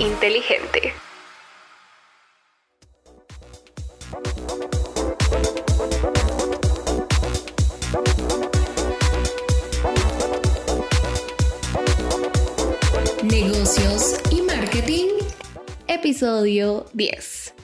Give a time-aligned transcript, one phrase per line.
[0.00, 0.92] inteligente.
[13.24, 15.08] Negocios y marketing,
[15.88, 17.54] episodio 10.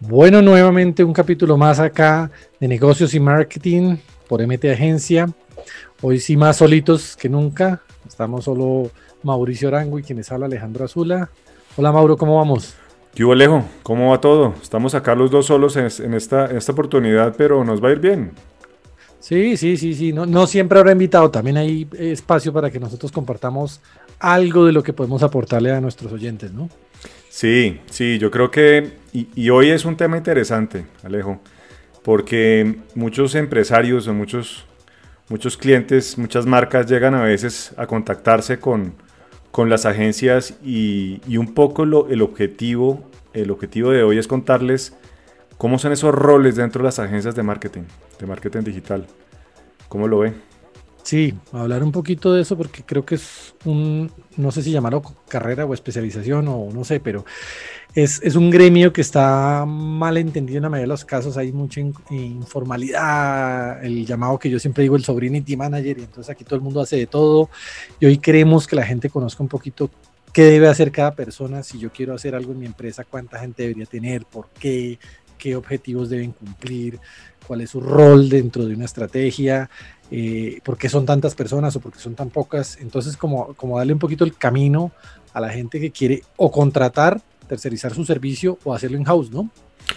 [0.00, 2.30] Bueno, nuevamente un capítulo más acá
[2.60, 3.96] de negocios y marketing
[4.28, 5.28] por MT Agencia.
[6.02, 7.80] Hoy sí más solitos que nunca.
[8.06, 8.90] Estamos solo
[9.22, 11.30] Mauricio Arango y quienes habla Alejandro Azula.
[11.74, 12.74] Hola Mauro, ¿cómo vamos?
[13.14, 13.64] ¿Qué Alejo?
[13.82, 14.54] ¿Cómo va todo?
[14.62, 18.32] Estamos acá los dos solos en, esta, esta oportunidad, pero nos va a ir bien.
[19.20, 20.12] Sí, sí, sí, sí.
[20.12, 21.30] No, no siempre habrá invitado.
[21.30, 23.80] También hay espacio para que nosotros compartamos
[24.18, 26.68] algo de lo que podemos aportarle a nuestros oyentes, ¿no?
[27.30, 31.40] Sí, sí, yo creo que, y, hoy es un tema interesante, Alejo,
[32.02, 34.66] porque muchos empresarios o muchos,
[35.30, 38.92] muchos clientes, muchas marcas llegan a veces a contactarse con,
[39.52, 44.96] con las agencias y, un poco lo, el, objetivo, el objetivo de hoy es contarles
[45.58, 47.82] cómo son esos roles dentro de las agencias de marketing,
[48.18, 49.06] de marketing digital.
[49.88, 50.32] ¿Cómo lo ve?
[51.02, 55.02] Sí, hablar un poquito de eso porque creo que es un, no sé si llamarlo
[55.28, 57.26] carrera o especialización o no sé, pero
[57.94, 61.80] es, un gremio que está mal entendido en la mayoría de los casos, hay mucha
[62.10, 66.62] informalidad, el llamado que yo siempre digo el sobrinity manager, y entonces aquí todo el
[66.62, 67.50] mundo hace de todo,
[68.00, 69.90] y hoy queremos que la gente conozca un poquito
[70.32, 73.62] qué debe hacer cada persona, si yo quiero hacer algo en mi empresa, cuánta gente
[73.62, 74.98] debería tener, por qué,
[75.36, 76.98] qué objetivos deben cumplir,
[77.46, 79.68] cuál es su rol dentro de una estrategia,
[80.10, 82.78] eh, por qué son tantas personas o por qué son tan pocas.
[82.80, 84.92] Entonces, como, como darle un poquito el camino
[85.34, 87.20] a la gente que quiere o contratar,
[87.52, 89.50] tercerizar su servicio o hacerlo in-house, ¿no?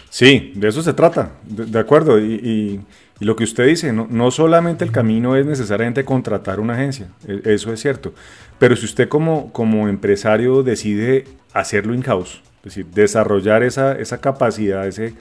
[0.09, 2.19] Sí, de eso se trata, de, acuerdo.
[2.19, 2.81] Y,
[3.21, 7.53] lo que usted dice, no, no, solamente el camino es necesariamente contratar una agencia, e,
[7.53, 8.13] eso es cierto.
[8.59, 11.23] Pero si usted como, como empresario decide
[11.53, 15.13] hacerlo in-house, es decir, desarrollar esa, esa capacidad, ese,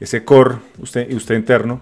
[0.00, 1.80] ese core usted, usted interno,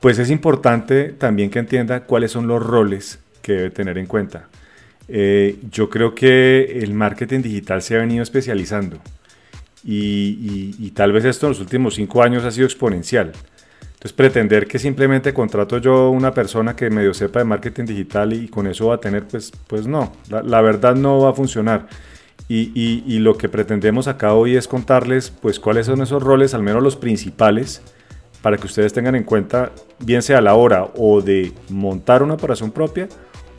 [0.00, 4.48] pues es importante también que entienda cuáles son los roles que debe tener en cuenta.
[5.08, 9.00] Eh, yo creo que el marketing digital se ha venido especializando
[9.84, 13.32] y, tal vez esto en los últimos cinco años ha sido exponencial.
[13.82, 18.48] Entonces pretender que simplemente contrato yo una persona que medio sepa de marketing digital y
[18.48, 21.86] con eso va a tener, pues, pues no, la, verdad no va a funcionar.
[22.48, 22.72] Y,
[23.06, 26.82] y, lo que pretendemos acá hoy es contarles pues cuáles son esos roles, al menos
[26.82, 27.80] los principales,
[28.42, 32.34] para que ustedes tengan en cuenta, bien sea a la hora o de montar una
[32.34, 33.08] operación propia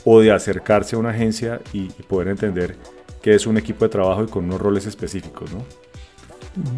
[0.03, 2.75] o de acercarse a una agencia y, poder entender
[3.21, 5.63] qué es un equipo de trabajo y con unos roles específicos, ¿no?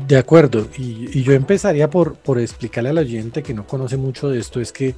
[0.07, 4.39] De acuerdo, y, yo empezaría por, por explicarle al oyente que no conoce mucho de
[4.39, 4.93] esto, es que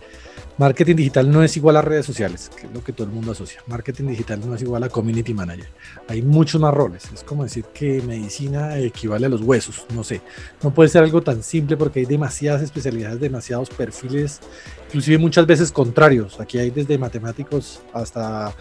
[0.57, 3.31] marketing digital no es igual a redes sociales, que es lo que todo el mundo
[3.31, 3.61] asocia.
[3.67, 5.67] Marketing digital no es igual a community manager.
[6.07, 7.03] Hay muchos más roles.
[7.13, 10.21] Es como decir que medicina equivale a los huesos, no sé.
[10.63, 14.39] No puede ser algo tan simple porque hay demasiadas especialidades, demasiados perfiles,
[14.87, 16.39] inclusive muchas veces contrarios.
[16.39, 18.53] Aquí hay desde matemáticos hasta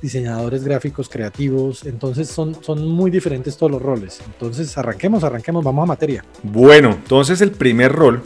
[0.00, 4.20] diseñadores gráficos creativos, entonces son, son muy diferentes todos los roles.
[4.26, 6.24] Entonces arranquemos, arranquemos, vamos a materia.
[6.42, 8.20] Bueno, entonces el primer rol,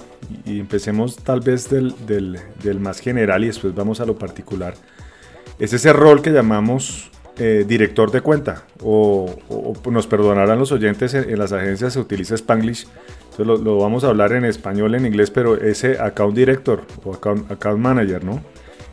[0.47, 4.75] y empecemos tal vez del, del, del más general y después vamos a lo particular,
[5.59, 9.35] es ese rol que llamamos eh, director de cuenta, o,
[9.91, 12.87] nos perdonarán los oyentes, en, las agencias se utiliza Spanglish,
[13.31, 17.15] entonces lo, lo, vamos a hablar en español, en inglés, pero ese account director o
[17.15, 18.43] account, account manager, ¿no?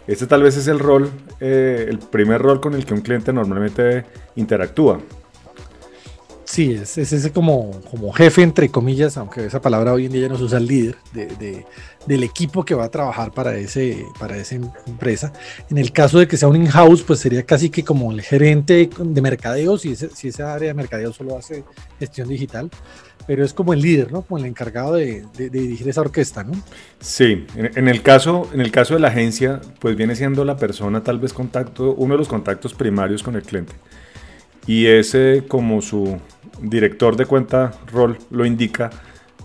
[0.06, 1.10] Este tal vez es el rol,
[1.40, 4.04] eh, el primer rol con el que un cliente normalmente
[4.36, 5.00] interactúa.
[6.53, 10.30] Sí, es, ese como, como jefe, entre comillas, aunque esa palabra hoy en día ya
[10.30, 11.66] no se usa el líder de,
[12.06, 15.34] del equipo que va a trabajar para, ese, para esa empresa.
[15.72, 18.88] En el caso de que sea un in-house, pues sería casi que como el gerente
[19.00, 21.63] de mercadeo, si, si esa área de mercadeo solo hace
[21.97, 22.69] gestión digital
[23.25, 24.22] pero es como el líder, ¿no?
[24.22, 26.52] Como el encargado de, dirigir esa orquesta, ¿no?
[27.00, 31.01] Sí, en, el caso, en el caso de la agencia, pues viene siendo la persona
[31.04, 33.74] tal vez contacto, uno de los contactos primarios con el cliente.
[34.68, 36.19] Y ese, como su
[36.62, 38.90] director de cuenta rol lo indica,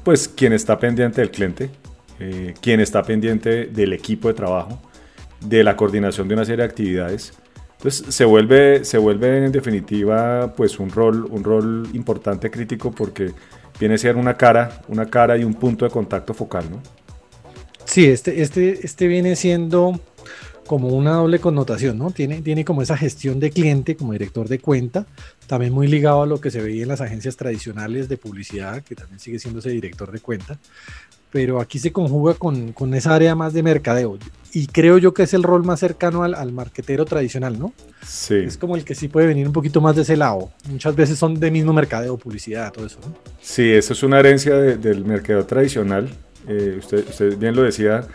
[0.04, 1.70] pues quien está pendiente del cliente,
[2.20, 4.80] eh, quien está pendiente del equipo de trabajo,
[5.40, 7.32] de la coordinación de una serie de actividades.
[7.76, 13.32] Entonces se vuelve, se vuelve en definitiva pues un rol, un rol importante crítico porque
[13.78, 16.82] viene a ser una cara, una cara y un punto de contacto focal, ¿no?
[17.84, 19.98] Sí, este, este, este viene siendo
[20.68, 22.12] como una doble connotación, ¿no?
[22.12, 25.04] Tiene, tiene como esa gestión de cliente como director de cuenta,
[25.48, 28.94] también muy ligado a lo que se veía en las agencias tradicionales de publicidad, que
[28.94, 30.56] también sigue siendo ese director de cuenta,
[31.32, 34.16] pero aquí se conjuga con, con esa área más de mercadeo.
[34.54, 37.72] y creo yo que es el rol más cercano al, al marquetero tradicional, ¿no?
[38.06, 38.34] Sí.
[38.36, 40.50] Es como el que sí puede venir un poquito más de ese lado.
[40.70, 43.14] Muchas veces son de mismo mercadeo, publicidad, todo eso, ¿no?
[43.42, 46.08] Sí, eso es una herencia de- del mercadeo tradicional.
[46.46, 48.06] Eh, usted, usted bien lo decía,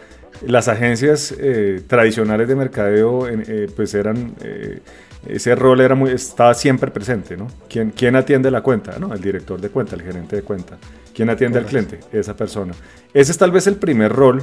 [0.48, 4.80] las agencias eh, tradicionales de mercadeo, eh, pues eran, eh,
[5.28, 7.48] ese rol era muy, estaba siempre presente, ¿no?
[7.70, 8.98] ¿Quién, quién atiende la cuenta?
[9.00, 9.14] ¿no?
[9.14, 10.78] El director de cuenta, el gerente de cuenta.
[11.14, 12.00] ¿Quién atiende al cliente?
[12.12, 12.74] Esa persona.
[13.14, 14.42] Ese es tal vez el primer rol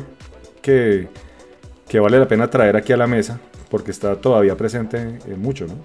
[0.62, 1.08] que,
[1.88, 5.67] que vale la pena traer aquí a la mesa, porque está todavía presente en mucho,
[5.67, 5.85] ¿no?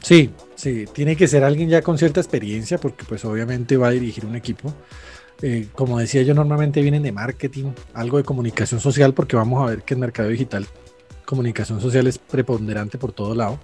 [0.00, 3.90] Sí, sí, tiene que ser alguien ya con cierta experiencia porque pues obviamente va a
[3.90, 4.72] dirigir un equipo.
[5.42, 9.70] Eh, como decía yo, normalmente vienen de marketing, algo de comunicación social porque vamos a
[9.70, 10.66] ver que en mercado digital
[11.28, 13.60] comunicación social es preponderante por todo lado.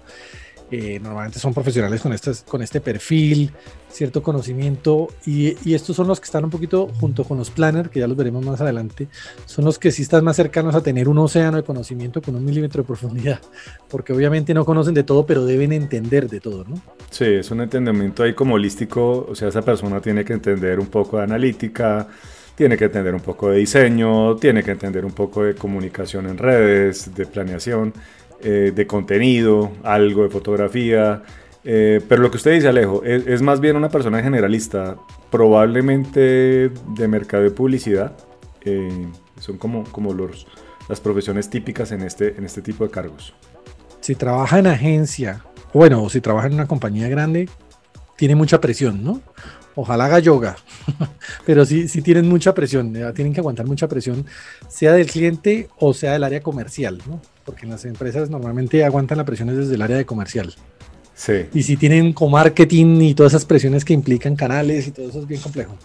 [0.71, 3.51] Eh, normalmente son profesionales con, estas, con este perfil,
[3.87, 7.89] cierto conocimiento y, y estos son los que están un poquito junto con los planners,
[7.89, 9.07] que ya los veremos más adelante,
[9.45, 12.43] son los que sí están más cercanos a tener un océano de conocimiento con un
[12.43, 13.39] milímetro de profundidad,
[13.89, 16.81] porque obviamente no conocen de todo, pero deben entender de todo, ¿no?
[17.11, 20.87] Sí, es un entendimiento ahí como holístico, o sea, esa persona tiene que entender un
[20.87, 22.07] poco de analítica,
[22.55, 26.37] tiene que entender un poco de diseño, tiene que entender un poco de comunicación en
[26.37, 27.93] redes, de planeación,
[28.41, 31.23] eh, de contenido, algo de fotografía,
[31.67, 34.97] eh, pero lo que usted dice, Alejo, es, más bien una persona generalista,
[35.31, 38.15] probablemente de mercado de publicidad,
[38.61, 39.07] eh,
[39.39, 40.45] son como, como los,
[40.87, 43.33] las profesiones típicas en este, en este tipo de cargos.
[43.99, 45.43] Si trabaja en agencia,
[45.73, 47.49] bueno, o si trabaja en una compañía grande,
[48.15, 49.21] tiene mucha presión, ¿no?
[49.73, 50.55] Ojalá haga yoga,
[51.47, 54.25] pero sí, sí tienen mucha presión, tienen que aguantar mucha presión,
[54.69, 57.19] sea del cliente o sea del área comercial, ¿no?
[57.45, 60.53] Porque en las empresas normalmente aguantan la presión desde el área de comercial.
[61.13, 61.45] Sí.
[61.53, 65.27] Y si tienen co-marketing y todas esas presiones que implican canales y todo eso es
[65.27, 65.77] bien complejo.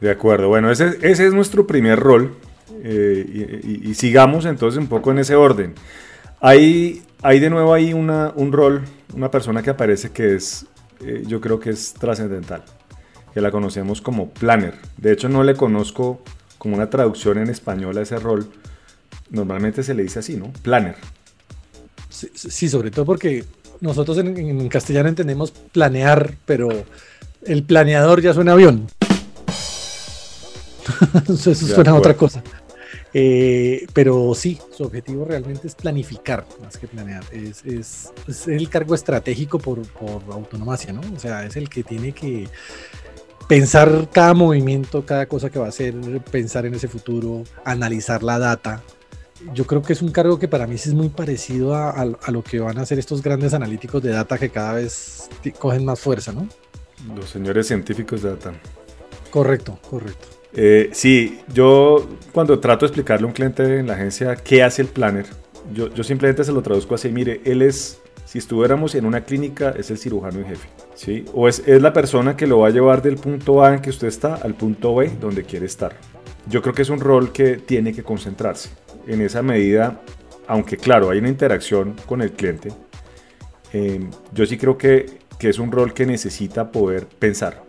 [0.00, 2.36] De acuerdo, bueno, ese, ese es nuestro primer rol
[2.82, 3.24] eh,
[3.64, 5.74] y, y- y sigamos entonces un poco en ese orden.
[6.40, 8.82] Hay, hay de nuevo ahí una, un rol,
[9.14, 10.66] una persona que aparece que es,
[11.04, 12.62] eh, yo creo que es trascendental,
[13.34, 14.74] que la conocemos como planner.
[14.98, 16.22] De hecho, no le conozco
[16.58, 18.48] como una traducción en español a ese rol.
[19.30, 20.52] Normalmente se le dice así, ¿no?
[20.62, 20.96] Planner.
[22.08, 23.44] Sí, sí, sobre todo porque
[23.80, 26.68] nosotros en, en castellano entendemos planear, pero
[27.44, 28.86] el planeador ya suena avión.
[31.28, 32.42] Eso suena a otra cosa.
[33.14, 37.22] Eh, pero sí, su objetivo realmente es planificar más que planear.
[37.32, 41.00] Es, es- es el cargo estratégico por, por autonomacia, ¿no?
[41.14, 42.48] O sea, es el que tiene que
[43.48, 45.94] pensar cada movimiento, cada cosa que va a hacer,
[46.30, 48.82] pensar en ese futuro, analizar la data.
[49.54, 52.18] Yo creo que es un cargo que para mí sí es muy parecido a, a-
[52.22, 55.84] a lo que van a hacer estos grandes analíticos de data que cada vez cogen
[55.84, 56.48] más fuerza, ¿no?
[57.16, 58.52] Los señores científicos de data.
[59.30, 60.26] Correcto, correcto.
[60.54, 64.82] Eh, sí, yo cuando trato de explicarle a un cliente en la agencia qué hace
[64.82, 65.26] el planner,
[65.72, 69.70] yo, yo simplemente se lo traduzco así, mire, él es, si estuviéramos en una clínica,
[69.78, 71.24] es el cirujano en jefe, ¿sí?
[71.34, 73.90] O es, es la persona que lo va a llevar del punto A en que
[73.90, 75.94] usted está al punto B donde quiere estar.
[76.46, 78.70] Yo creo que es un rol que tiene que concentrarse.
[79.08, 80.02] En esa medida,
[80.46, 82.68] aunque claro, hay una interacción con el cliente,
[83.72, 85.06] eh, yo sí creo que,
[85.38, 87.64] que es un rol que necesita poder pensar.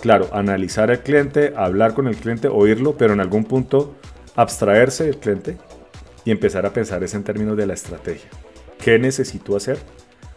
[0.00, 3.94] Claro, analizar al cliente, hablar con el cliente, oírlo, pero en algún punto
[4.34, 5.56] abstraerse del cliente
[6.24, 8.28] y empezar a pensar es en términos de la estrategia.
[8.78, 9.78] ¿Qué necesito hacer?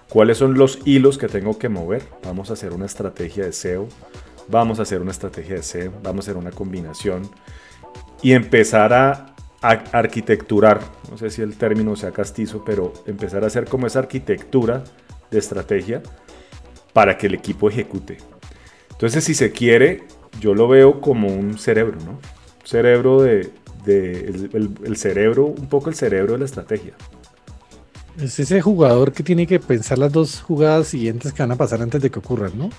[0.10, 2.04] ¿Cuáles son los hilos que tengo que mover?
[2.24, 3.88] Vamos a hacer una estrategia de SEO,
[4.48, 7.30] vamos a hacer una estrategia de SEO, vamos a hacer una combinación
[8.22, 9.29] y empezar a
[9.62, 10.80] arquitecturar,
[11.12, 14.84] no sé si el término sea castizo, pero empezar a hacer como esa arquitectura
[15.32, 16.02] de estrategia
[16.94, 18.18] para que el equipo ejecute.
[18.92, 20.04] Entonces, si se quiere,
[20.40, 22.20] yo lo veo como un cerebro, ¿no?
[22.64, 23.52] Cerebro de,
[23.86, 26.94] el cerebro, un poco el cerebro de la estrategia.
[28.22, 31.82] Es ese jugador que tiene que pensar las dos jugadas siguientes que van a pasar
[31.82, 32.70] antes de que ocurran, ¿no?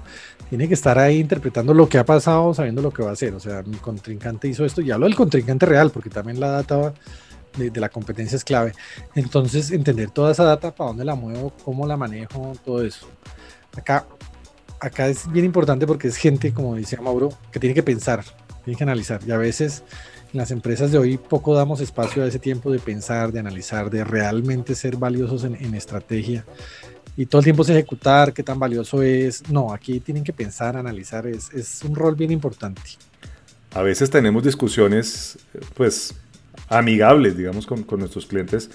[0.51, 3.35] Tiene que estar ahí interpretando lo que ha pasado, sabiendo lo que va a hacer.
[3.35, 6.93] O sea, mi contrincante hizo esto, y hablo del contrincante real, porque también la data
[7.57, 8.75] de, de la competencia es clave.
[9.15, 13.09] Entonces, entender toda esa data, para dónde la muevo, cómo la manejo, todo eso.
[13.79, 14.07] Acá,
[14.79, 18.25] acá es bien importante porque es gente, como decía Mauro, que tiene que pensar,
[18.65, 19.21] tiene que analizar.
[19.27, 19.83] Y a veces
[20.33, 23.91] en las empresas de hoy poco damos espacio a ese tiempo de pensar, de analizar,
[23.91, 26.45] de realmente ser valiosos en, en estrategia.
[27.17, 29.51] Y todo el tiempo es ejecutar, qué tan valioso es.
[29.51, 32.81] No, aquí tienen que pensar, analizar, es, es un rol bien importante.
[33.73, 35.39] A veces tenemos discusiones,
[35.75, 36.15] pues,
[36.69, 38.71] amigables, digamos, con, con nuestros clientes,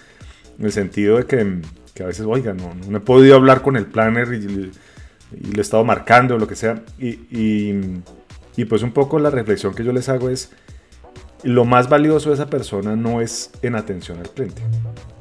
[0.59, 1.61] en el sentido de que,
[1.93, 4.71] que a veces, oiga, no, no he podido hablar con el planner y,
[5.35, 6.83] y le he estado marcando, lo que sea.
[6.99, 8.01] Y, y,
[8.57, 10.51] y pues un poco la reflexión que yo les hago es,
[11.43, 14.61] lo más valioso de esa persona no es en atención al cliente.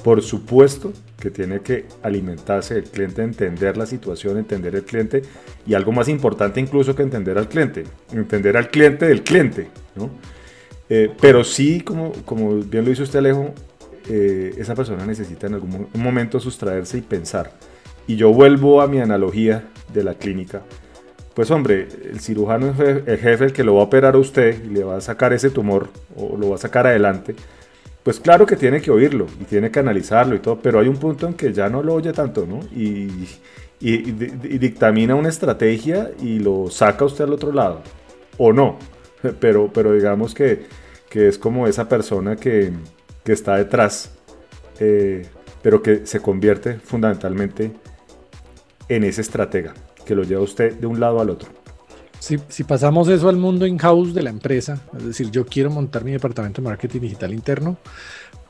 [0.02, 5.22] Por supuesto que tiene que alimentarse el cliente, entender la situación, entender el cliente
[5.66, 10.10] y algo más importante incluso que entender al cliente, entender al cliente del cliente, ¿no?
[10.88, 13.54] Eh, pero sí, como, como bien lo hizo usted Alejo,
[14.08, 17.52] eh, esa persona necesita en algún momento sustraerse y pensar.
[18.06, 20.62] Y yo vuelvo a mi analogía de la clínica.
[21.34, 24.62] Pues hombre, el cirujano es el jefe el que lo va a operar a usted
[24.64, 27.34] y le va a sacar ese tumor o lo va a sacar adelante.
[28.04, 30.98] Pues claro que tiene que oírlo y tiene que analizarlo y todo, pero hay un
[30.98, 32.60] punto en que ya no lo oye tanto, ¿no?
[32.70, 33.08] Y,
[33.80, 37.82] dictamina una estrategia y lo saca usted al otro lado.
[38.38, 38.78] O no,
[39.40, 40.66] pero, pero digamos que,
[41.08, 42.72] que es como esa persona que,
[43.24, 44.10] que está detrás,
[44.78, 45.26] eh,
[45.62, 47.72] pero que se convierte fundamentalmente
[48.88, 49.74] en ese estratega,
[50.04, 51.50] que lo lleva usted de un lado al otro.
[52.18, 56.04] Si, si pasamos eso al mundo in-house de la empresa, es decir, yo quiero montar
[56.04, 57.76] mi departamento de marketing digital interno,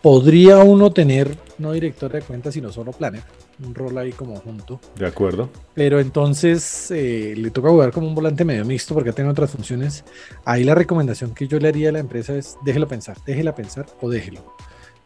[0.05, 3.23] podría uno tener no director de cuentas, sino solo planner,
[3.65, 4.79] un rol ahí como junto.
[4.97, 5.49] De acuerdo.
[5.73, 10.05] Pero entonces eh, le toca jugar como un volante medio mixto porque tiene otras funciones.
[10.45, 13.87] Ahí la recomendación que yo le haría a la empresa es déjelo pensar, déjela pensar
[14.03, 14.55] o déjelo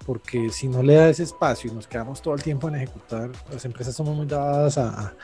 [0.05, 3.31] porque si no le da ese espacio y nos quedamos todo el tiempo en ejecutar,
[3.53, 5.15] las empresas somos muy dadas a, a,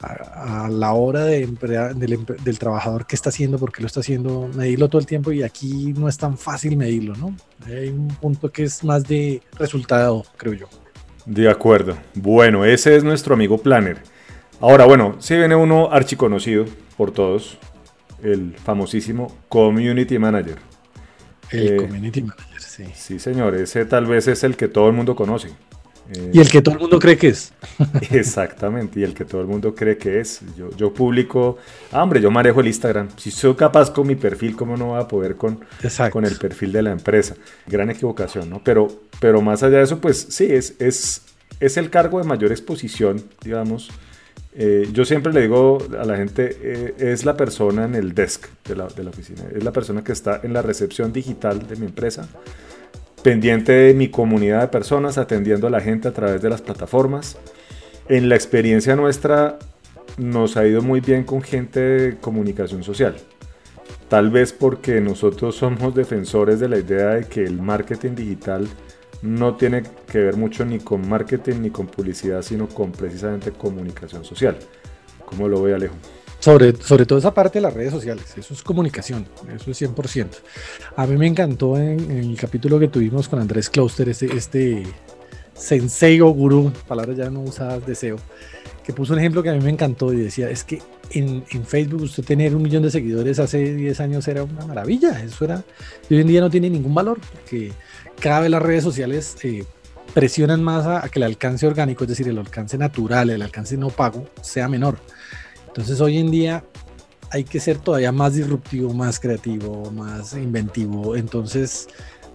[0.00, 5.06] la hora de del, trabajador que está haciendo, porque lo está haciendo, medirlo todo el
[5.06, 7.34] tiempo y aquí no es tan fácil medirlo, ¿no?
[7.66, 10.66] Hay un punto que es más de resultado, creo yo.
[11.24, 11.96] De acuerdo.
[12.14, 13.98] Bueno, ese es nuestro amigo Planner.
[14.60, 17.58] Ahora, bueno, si viene uno archiconocido por todos,
[18.22, 20.56] el famosísimo Community Manager.
[21.50, 22.56] El eh, Community Manager.
[22.94, 23.18] Sí.
[23.18, 25.48] señor, ese tal vez es el que todo el mundo conoce.
[26.14, 27.52] Eh, y el que todo el mundo cree que es.
[28.10, 30.40] Exactamente, y el que todo el mundo cree que es.
[30.56, 31.58] Yo, yo publico,
[31.92, 33.08] ah, hombre, yo manejo el Instagram.
[33.16, 35.60] Si soy capaz con mi perfil, ¿cómo no voy a poder con,
[36.10, 37.34] con el perfil de la empresa?
[37.66, 38.62] Gran equivocación, ¿no?
[38.62, 38.88] Pero,
[39.20, 41.22] pero más allá de eso, pues sí, es, es,
[41.60, 43.90] es el cargo de mayor exposición, digamos,
[44.58, 48.46] eh, yo siempre le digo a la gente, eh, es la persona en el desk
[48.66, 51.76] de la, de la, oficina, es la persona que está en la recepción digital de
[51.76, 52.26] mi empresa,
[53.26, 57.36] pendiente de mi comunidad de personas, atendiendo a la gente a través de las plataformas.
[58.08, 59.58] En la experiencia nuestra
[60.16, 63.16] nos ha ido muy bien con gente de comunicación social.
[64.08, 68.68] Tal vez porque nosotros somos defensores de la idea de que el marketing digital
[69.22, 74.24] no tiene que ver mucho ni con marketing ni con publicidad, sino con precisamente comunicación
[74.24, 74.56] social.
[75.24, 75.96] ¿Cómo lo ve Alejo?
[76.46, 80.28] Sobre, sobre todo esa parte de las redes sociales, eso es comunicación, eso es 100%.
[80.94, 84.84] A mí me encantó en, el capítulo que tuvimos con Andrés Clouster, este, este
[85.54, 88.18] sensei o gurú, palabras ya no usadas de SEO,
[88.84, 91.66] que puso un ejemplo que a mí me encantó y decía, es que en, en,
[91.66, 95.64] Facebook usted tener un millón de seguidores hace 10 años era una maravilla, eso era,
[96.08, 97.72] y hoy en día no tiene ningún valor, porque
[98.20, 99.64] cada vez las redes sociales eh,
[100.14, 103.90] presionan más a, que el alcance orgánico, es decir, el alcance natural, el alcance no
[103.90, 104.98] pago, sea menor.
[105.76, 106.64] Entonces hoy en día
[107.30, 111.16] hay que ser todavía más disruptivo, más creativo, más inventivo.
[111.16, 111.88] Entonces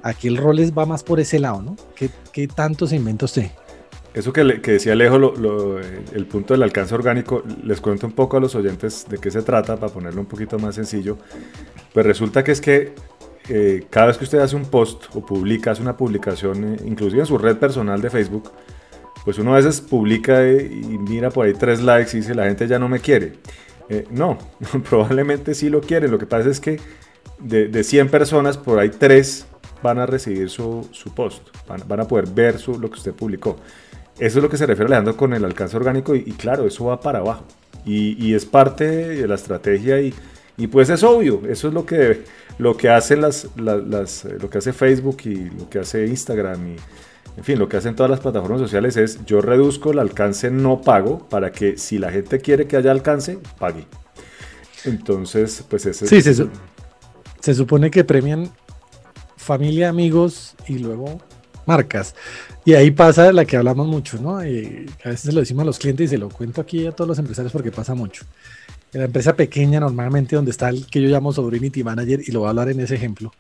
[0.03, 1.75] aquí el rol va más por ese lado, ¿no?
[1.95, 3.25] ¿Qué, qué tanto se inventa?
[4.13, 5.39] Eso que, que decía Alejo,
[6.13, 9.41] el punto del alcance orgánico, les cuento un poco a los oyentes de qué se
[9.41, 11.17] trata para ponerlo un poquito más sencillo.
[11.95, 12.93] Pues resulta que es que
[13.49, 17.21] eh, cada vez que usted hace un post o publica, hace una publicación, eh, inclusive
[17.21, 18.51] en su red personal de Facebook,
[19.23, 22.45] pues uno a veces publica eh, y mira por ahí tres likes y dice la
[22.45, 23.33] gente ya no me quiere.
[24.09, 24.37] no,
[24.89, 26.07] probablemente sí lo quiere.
[26.07, 26.79] Lo que pasa es que
[27.39, 29.45] de, de 100 personas, por ahí tres
[29.81, 33.57] van a recibir su, su post, van, a poder ver su, lo que usted publicó.
[34.19, 36.99] Eso es lo que se refiere Alejandro con el alcance orgánico y, claro, eso va
[36.99, 37.45] para abajo.
[37.85, 40.13] Y, y, es parte de la estrategia y,
[40.57, 42.23] y pues es obvio, eso es lo que
[42.59, 46.75] lo que hace las, las, lo que hace Facebook y lo que hace Instagram y
[47.37, 50.81] en fin, lo que hacen todas las plataformas sociales es yo reduzco el alcance no
[50.81, 53.85] pago para que si la gente quiere que haya alcance, pague.
[54.85, 56.47] Entonces, pues ese sí, se,
[57.39, 58.49] se supone que premian
[59.37, 61.21] familia, amigos y luego
[61.65, 62.15] marcas.
[62.65, 64.45] Y ahí pasa la que hablamos mucho, ¿no?
[64.45, 66.91] Y a veces se lo decimos a los clientes y se lo cuento aquí a
[66.91, 68.25] todos los empresarios porque pasa mucho
[68.93, 72.39] en la empresa pequeña normalmente donde está el que yo llamo Sobrinity Manager y lo
[72.39, 73.31] voy a hablar en ese ejemplo.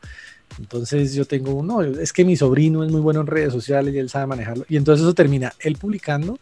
[0.59, 3.97] Entonces yo tengo uno, es que mi sobrino es muy bueno en redes sociales y
[3.97, 4.65] él sabe manejarlo.
[4.69, 6.37] Y entonces eso termina él publicando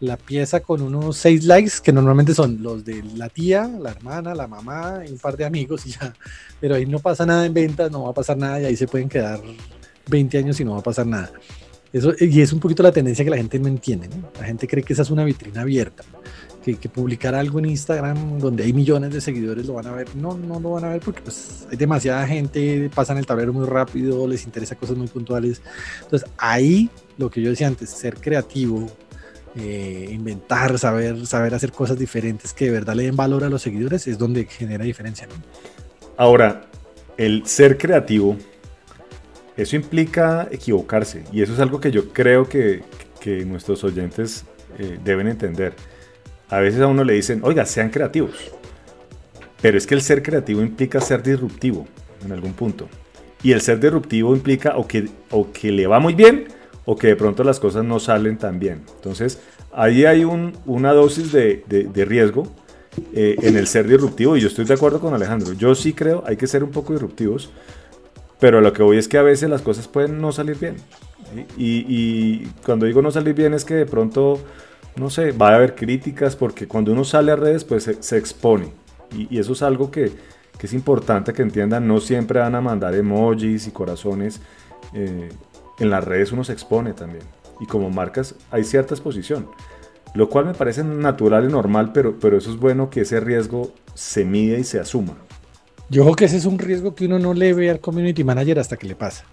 [0.00, 4.34] la pieza con unos seis likes que normalmente son los de la tía, la hermana,
[4.34, 6.14] la mamá y un par de amigos y ya.
[6.58, 8.86] Pero ahí no pasa nada en ventas, no va a pasar nada y ahí se
[8.86, 9.40] pueden quedar
[10.08, 11.30] 20 años y no va a pasar nada.
[11.92, 14.08] Eso, y es un poquito la tendencia que la gente no entiende.
[14.38, 16.04] La gente cree que esa es una vitrina abierta
[16.64, 20.14] que, publicar algo en Instagram donde hay millones de seguidores lo van a ver.
[20.14, 23.66] No, no lo van a ver porque pues, hay demasiada gente, pasan el tablero muy
[23.66, 25.62] rápido, les interesa cosas muy puntuales.
[26.02, 28.86] Entonces ahí lo que yo decía antes, ser creativo,
[29.56, 33.62] eh, inventar, saber, saber hacer cosas diferentes que de verdad le den valor a los
[33.62, 35.26] seguidores es donde genera diferencia.
[36.16, 36.66] Ahora,
[37.16, 38.36] el ser creativo,
[39.56, 42.82] eso implica equivocarse y eso es algo que yo creo que,
[43.20, 44.44] que nuestros oyentes
[44.78, 45.74] eh, deben entender.
[46.50, 48.34] A veces a uno le dicen, oiga, sean creativos.
[49.62, 51.86] Pero es que el ser creativo implica ser disruptivo
[52.24, 52.88] en algún punto.
[53.42, 56.48] Y el ser disruptivo implica o que, o que le va muy bien
[56.84, 58.82] o que de pronto las cosas no salen tan bien.
[58.96, 59.40] Entonces,
[59.72, 62.48] ahí hay un, una dosis de, de, riesgo
[63.14, 65.52] eh, en el ser disruptivo y yo estoy de acuerdo con Alejandro.
[65.52, 67.50] Yo sí creo, hay que ser un poco disruptivos,
[68.40, 70.76] pero lo que voy es que a veces las cosas pueden no salir bien.
[71.56, 74.40] Y, y cuando digo no salir bien es que de pronto
[74.96, 78.72] no sé, va a haber críticas porque cuando uno sale a redes pues se, expone
[79.16, 80.12] y, eso es algo que,
[80.60, 84.40] es importante que entiendan, no siempre van a mandar emojis y corazones,
[84.92, 85.30] eh,
[85.78, 87.22] en las redes uno se expone también
[87.60, 89.48] y como marcas hay cierta exposición,
[90.14, 93.72] lo cual me parece natural y normal, pero, pero eso es bueno que ese riesgo
[93.94, 95.16] se mide y se asuma.
[95.88, 98.58] Yo creo que ese es un riesgo que uno no le ve al community manager
[98.60, 99.24] hasta que le pasa.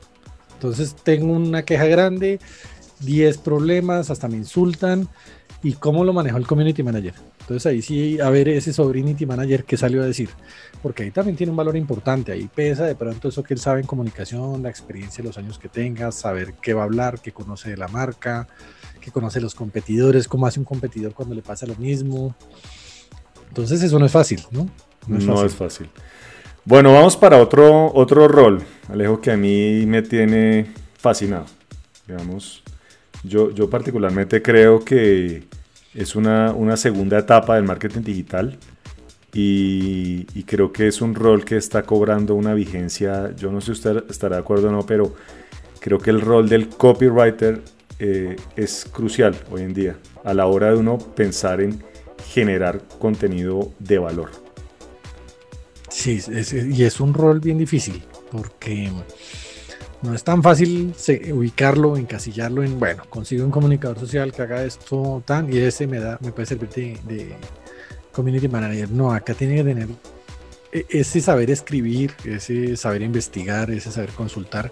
[0.54, 2.40] Entonces tengo una queja grande,
[3.00, 5.08] 10 problemas, hasta me insultan,
[5.64, 7.14] y cómo lo manejó el community manager.
[7.42, 10.30] Entonces ahí sí, a ver ese sobrinity manager que salió a decir,
[10.82, 13.82] porque ahí también tiene un valor importante, ahí pesa de pronto eso que él sabe
[13.82, 17.70] en comunicación, la experiencia, los años que tenga, saber qué va a hablar, qué conoce
[17.70, 18.48] de la marca,
[19.00, 22.36] qué conoce los competidores, cómo hace un competidor cuando le pasa lo mismo.
[23.48, 24.70] Entonces eso no es fácil, ¿no?
[25.08, 25.46] No es, fácil.
[25.46, 25.90] es fácil.
[26.66, 31.46] Bueno, vamos para otro, otro rol, Alejo, que a mí me tiene fascinado.
[32.06, 32.62] Digamos,
[33.28, 35.44] yo, particularmente creo que
[35.94, 38.58] es una, una segunda etapa del marketing digital
[39.34, 43.72] y, creo que es un rol que está cobrando una vigencia, yo no sé si
[43.74, 45.14] usted estará de acuerdo o no, pero
[45.80, 47.62] creo que el rol del copywriter
[48.00, 51.84] eh, es crucial hoy en día a la hora de uno pensar en
[52.34, 54.32] generar contenido de valor.
[55.90, 58.92] Sí, y es un rol bien difícil porque
[60.08, 60.94] no es tan fácil
[61.34, 66.00] ubicarlo, encasillarlo en, bueno, consigo un comunicador social que haga esto tan y ese me
[66.00, 67.36] da, me puede servir de,
[68.12, 68.90] community manager.
[68.90, 69.90] No, acá tiene que tener
[70.72, 74.72] e, ese saber escribir, ese saber investigar, ese saber consultar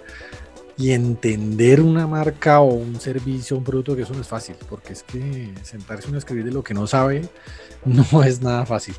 [0.78, 4.94] y entender una marca o un servicio, un producto, que eso no es fácil, porque
[4.94, 7.30] es que sentarse uno a escribir de lo que no sabe
[7.86, 8.96] no es nada fácil.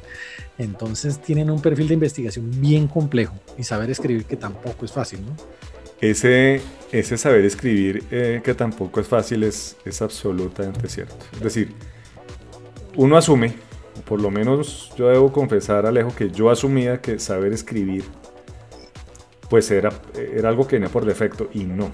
[0.58, 5.24] Entonces tienen un perfil de investigación bien complejo y saber escribir que tampoco es fácil,
[5.26, 5.34] ¿no?
[6.00, 6.60] Ese,
[6.92, 11.16] ese saber escribir eh, que tampoco es fácil es, es absolutamente cierto.
[11.34, 11.74] Es decir,
[12.96, 13.54] uno asume,
[14.04, 18.04] por lo menos yo debo confesar, Alejo, que yo asumía que saber escribir
[19.48, 21.90] pues era, era algo que venía por defecto y no.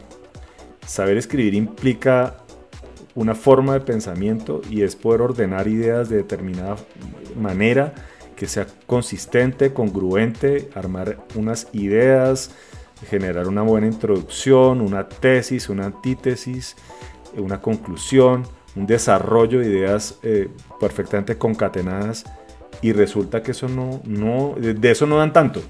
[0.87, 2.39] Saber escribir implica
[3.15, 6.77] una forma de pensamiento y es poder ordenar ideas de determinada
[7.37, 7.95] manera
[8.37, 12.51] que sea consistente, congruente, armar unas ideas,
[13.09, 16.77] generar una buena introducción, una tesis, una antítesis,
[17.37, 18.45] una conclusión,
[18.77, 20.49] un desarrollo de ideas eh,
[20.81, 22.25] perfectamente concatenadas
[22.81, 25.63] y resulta que eso no, no de eso no dan tanto.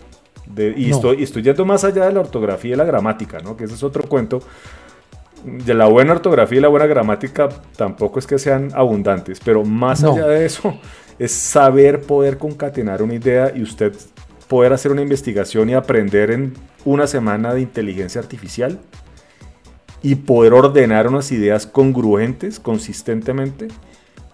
[0.56, 3.56] y, estoy, estoy yendo más allá de la ortografía y la gramática, ¿no?
[3.56, 4.40] que ese es otro cuento.
[5.44, 10.04] De la buena ortografía y la buena gramática tampoco es que sean abundantes, pero más
[10.04, 10.78] allá de eso
[11.18, 13.92] es saber poder concatenar una idea y usted
[14.52, 16.52] poder hacer una investigación y aprender en
[16.84, 18.78] una semana de inteligencia artificial
[20.02, 23.68] y poder ordenar unas ideas congruentes consistentemente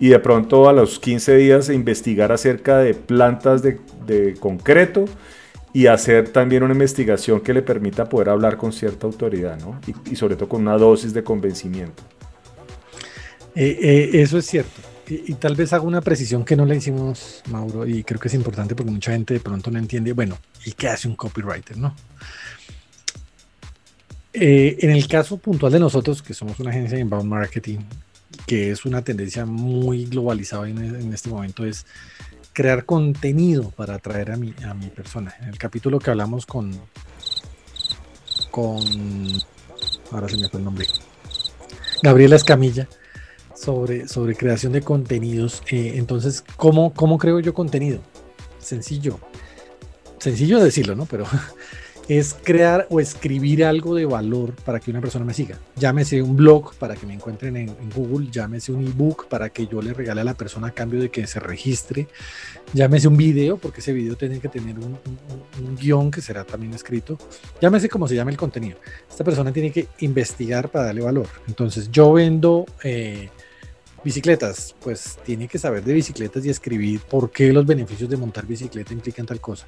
[0.01, 5.05] y de pronto a los 15 días investigar acerca de plantas de, concreto
[5.73, 9.81] y hacer también una investigación que le permita poder hablar con cierta autoridad ¿no?
[10.11, 12.03] y, sobre todo con una dosis de convencimiento.
[13.55, 14.81] Eh, eh, eso es cierto.
[15.11, 18.35] Y, tal vez hago una precisión que no le hicimos, Mauro, y creo que es
[18.35, 21.79] importante porque mucha gente de pronto no entiende, bueno, ¿y qué hace un copywriter?
[21.79, 21.95] No.
[24.35, 27.79] Eh, en el caso puntual de nosotros, que somos una agencia de inbound marketing,
[28.47, 31.87] que es una tendencia muy globalizada en, este momento, es
[32.53, 35.35] crear contenido para atraer a mi, a mi persona.
[35.41, 36.79] En el capítulo que hablamos con,
[38.51, 38.83] con,
[40.13, 40.87] ahora se me fue el nombre,
[42.03, 42.89] Gabriela Escamilla,
[43.59, 45.63] sobre, sobre creación de contenidos.
[45.71, 48.01] Eh, entonces, ¿cómo, ¿cómo creo yo contenido?
[48.59, 49.19] Sencillo.
[50.19, 51.07] Sencillo decirlo, ¿no?
[51.07, 51.25] Pero
[52.09, 55.59] es crear o escribir algo de valor para que una persona me siga.
[55.77, 59.83] Llámese un blog para que me encuentren en, Google, llámese un ebook para que yo
[59.83, 62.09] le regale a la persona a cambio de que se registre,
[62.73, 64.99] llámese un video, porque ese video tiene que tener un,
[65.77, 67.19] guion que será también escrito,
[67.61, 68.79] llámese como se llame el contenido.
[69.09, 71.27] Esta persona tiene que investigar para darle valor.
[71.49, 72.65] Entonces yo vendo...
[72.85, 73.29] Eh,
[74.05, 78.47] Bicicletas, pues tiene que saber de bicicletas y escribir por qué los beneficios de montar
[78.47, 79.67] bicicleta implican tal cosa.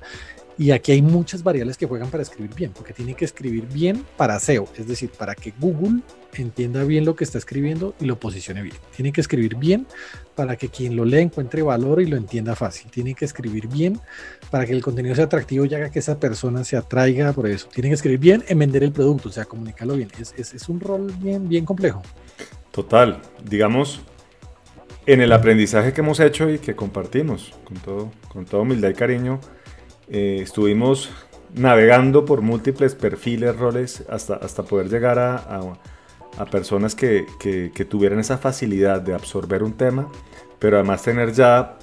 [0.56, 4.04] Y aquí hay muchas variables que juegan para escribir bien, porque tiene que escribir bien
[4.16, 6.02] para SEO, es decir, para que Google
[6.34, 8.76] entienda bien lo que está escribiendo y lo posicione bien.
[8.94, 9.86] Tiene que escribir bien
[10.34, 12.90] para que quien lo lea encuentre valor y lo entienda fácil.
[12.90, 14.00] Tiene que escribir bien
[14.50, 17.68] para que el contenido sea atractivo y haga que esa persona se atraiga por eso.
[17.72, 20.10] Tiene que escribir bien en vender el producto, o sea, comunicarlo bien.
[20.20, 22.02] Es, es, es un rol bien, bien complejo.
[22.70, 24.02] Total, digamos,
[25.06, 28.94] en el aprendizaje que hemos hecho y que compartimos con, todo, con toda humildad y
[28.94, 29.40] cariño,
[30.08, 31.10] eh, estuvimos
[31.54, 35.60] navegando por múltiples perfiles, roles, hasta, hasta poder llegar a,
[36.38, 40.08] a, personas que, que, tuvieran esa facilidad de absorber un tema,
[40.58, 41.76] pero además tener ya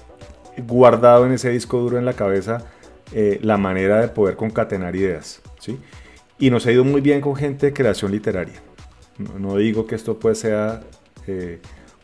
[0.57, 2.65] guardado en ese disco duro en la cabeza
[3.11, 5.41] eh, la manera de poder concatenar ideas.
[5.59, 5.77] ¿sí?
[6.39, 8.61] Y nos ha ido muy bien con gente de creación literaria.
[9.17, 10.81] No, digo que esto pues sea...
[11.27, 11.59] Eh,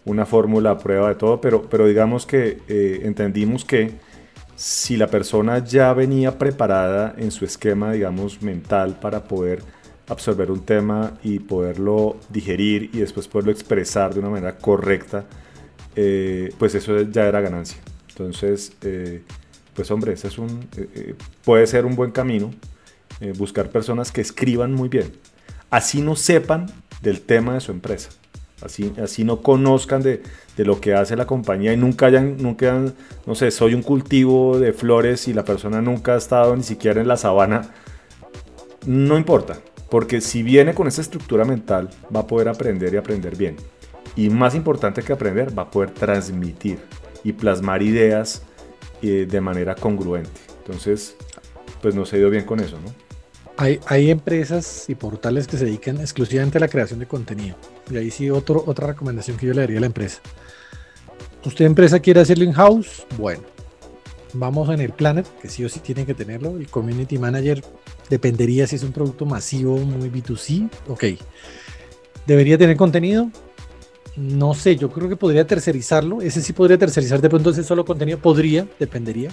[0.06, 3.92] una fórmula a prueba de todo, pero, pero digamos que eh, entendimos que
[4.56, 9.64] si la persona ya venía preparada en su esquema, digamos, mental para poder
[10.08, 15.26] absorber un tema y poderlo digerir y después poderlo expresar de una manera correcta,
[15.96, 17.80] eh, pues eso ya era ganancia.
[18.10, 19.24] Entonces, eh,
[19.74, 20.68] pues hombre, ese es un,
[21.44, 22.52] puede ser un buen camino,
[23.38, 25.14] buscar personas que escriban muy bien,
[25.70, 26.66] así no sepan
[27.02, 28.10] del tema de su empresa
[28.64, 30.22] así, así no conozcan de,
[30.58, 32.80] lo que hace la compañía y nunca hayan, nunca,
[33.26, 37.02] no sé, soy un cultivo de flores y la persona nunca ha estado ni siquiera
[37.02, 37.74] en la sabana,
[38.86, 39.58] no importa,
[39.90, 43.56] porque si viene con esa estructura mental va a poder aprender y aprender bien.
[44.16, 46.80] Y más importante que aprender, va a poder transmitir
[47.24, 48.44] y plasmar ideas
[49.02, 50.30] eh, de manera congruente.
[50.60, 51.16] Entonces,
[51.82, 53.13] pues nos ha ido bien con eso, ¿no?
[53.58, 57.56] Hay, empresas y portales que se dedican exclusivamente a la creación de contenido
[57.90, 60.22] y ahí sí, otro, otra recomendación que yo le daría a la empresa.
[61.46, 63.06] ¿Usted empresa quiere hacerlo in-house?
[63.18, 63.44] Bueno,
[64.34, 66.58] vamos en el planner, que sí o sí tienen que tenerlo.
[66.58, 67.64] El community manager
[68.10, 70.70] dependería si es un producto masivo, muy B2C.
[70.88, 71.04] Ok.
[72.26, 73.30] ¿Debería tener contenido?
[74.16, 76.22] No sé, yo creo que podría tercerizarlo.
[76.22, 78.20] Ese sí podría tercerizar de pronto ese solo contenido.
[78.20, 79.32] Podría, dependería.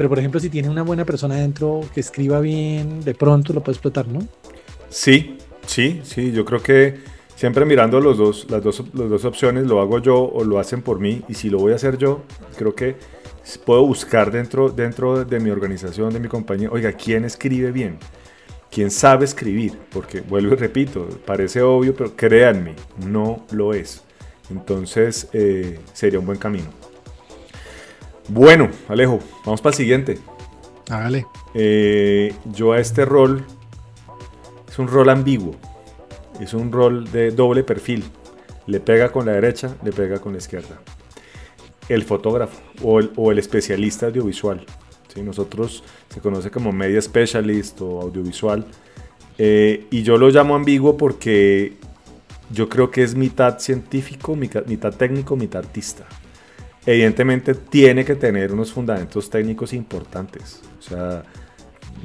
[0.00, 3.62] Pero por ejemplo, si tiene una buena persona dentro que escriba bien, de pronto lo
[3.62, 4.26] puede explotar, ¿no?
[4.88, 5.36] Sí,
[5.66, 6.32] sí, sí.
[6.32, 6.94] Yo creo que
[7.36, 10.80] siempre mirando los dos, las, dos, las dos opciones, lo hago yo o lo hacen
[10.80, 12.22] por mí, y si lo voy a hacer yo,
[12.56, 12.96] creo que
[13.66, 17.98] puedo buscar dentro, dentro de mi organización, de mi compañía, oiga, ¿quién escribe bien?
[18.70, 19.76] ¿Quién sabe escribir?
[19.92, 22.74] Porque, vuelvo y repito, parece obvio, pero créanme,
[23.06, 24.02] no lo es.
[24.48, 26.79] Entonces, eh, sería un buen camino.
[28.30, 30.18] Bueno, Alejo, vamos para el siguiente.
[30.88, 31.26] Hágale.
[31.54, 33.44] Eh, yo a este rol,
[34.68, 35.54] es un rol ambiguo
[36.40, 38.04] es un rol de doble perfil.
[38.66, 40.80] Le pega con la derecha, le pega con la izquierda.
[41.88, 44.64] El fotógrafo o el, especialista audiovisual.
[45.12, 45.22] ¿sí?
[45.22, 48.64] Nosotros se conoce como media specialist o audiovisual.
[49.38, 51.74] Eh, y yo lo llamo ambiguo porque
[52.50, 56.06] yo creo que es mitad científico, mitad, mitad técnico, mitad artista.
[56.86, 60.62] Evidentemente tiene que tener unos fundamentos técnicos importantes.
[60.78, 61.24] O sea,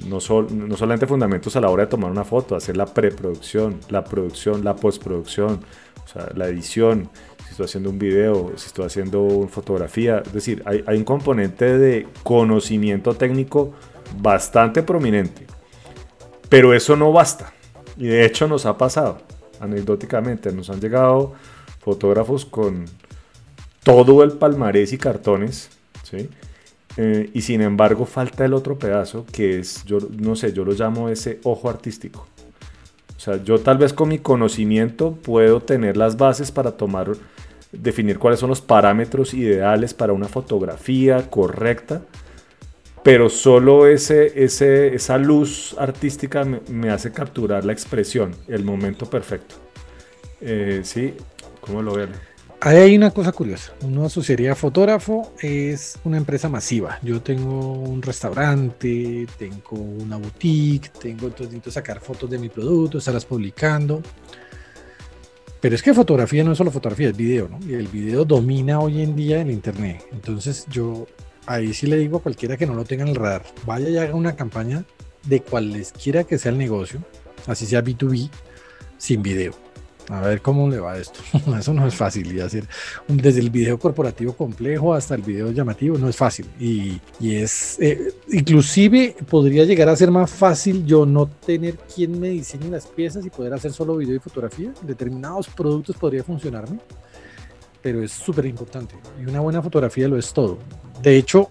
[0.05, 4.03] no, no solamente fundamentos a la hora de tomar una foto, hacer la preproducción, la
[4.03, 5.61] producción, la postproducción,
[6.03, 7.09] o sea, la edición,
[7.45, 10.21] si estoy haciendo un video, si estoy haciendo una fotografía.
[10.25, 13.73] Es decir, hay, hay un componente de conocimiento técnico
[14.19, 15.47] bastante prominente.
[16.49, 17.53] Pero eso no basta.
[17.97, 19.19] Y de hecho nos ha pasado,
[19.59, 21.33] anecdóticamente, nos han llegado
[21.79, 22.85] fotógrafos con
[23.86, 25.69] todo el palmarés y cartones,
[26.04, 26.28] ¿sí?
[26.98, 30.74] Eh, y sin embargo falta el otro pedazo que es, yo no sé, yo lo
[30.74, 32.26] llamo ese ojo artístico.
[33.15, 37.12] O sea, yo tal vez con mi conocimiento puedo tener las bases para tomar,
[37.71, 42.02] definir cuáles son los parámetros ideales para una fotografía correcta,
[43.04, 49.56] pero solo ese, ese, esa luz artística me, hace capturar la expresión, el momento perfecto.
[50.41, 51.13] Eh, ¿Sí?
[51.62, 52.10] ¿Cómo lo ven?
[52.61, 53.73] Ahí hay una cosa curiosa.
[53.81, 56.99] Uno asociaría fotógrafo, es una empresa masiva.
[57.03, 63.25] Yo tengo un restaurante, tengo una boutique, tengo, entonces sacar fotos de mi producto, estarlas
[63.25, 64.01] publicando.
[65.61, 67.59] Pero es que fotografía no es solo fotografía, es video, ¿no?
[67.67, 70.03] Y el video domina hoy en día el internet.
[70.11, 71.07] Entonces yo
[71.45, 73.97] ahí sí le digo a cualquiera que no lo tenga en el radar, vaya y
[73.97, 74.85] haga una campaña
[75.23, 77.03] de cualesquiera que sea el negocio,
[77.47, 78.29] así sea B2B,
[78.97, 79.64] sin video.
[80.09, 81.19] A ver cómo le va esto.
[81.59, 82.35] Eso no es fácil.
[82.35, 82.67] Y hacer
[83.07, 86.47] desde el video corporativo complejo hasta el video llamativo no es fácil.
[86.59, 92.29] Y, es, eh, inclusive podría llegar a ser más fácil yo no tener quien me
[92.29, 94.71] diseñe las piezas y poder hacer solo video y fotografía.
[94.81, 96.79] Determinados productos podría funcionarme,
[97.81, 98.95] pero es súper importante.
[99.19, 100.59] Y una buena fotografía lo es todo.
[101.01, 101.49] De hecho,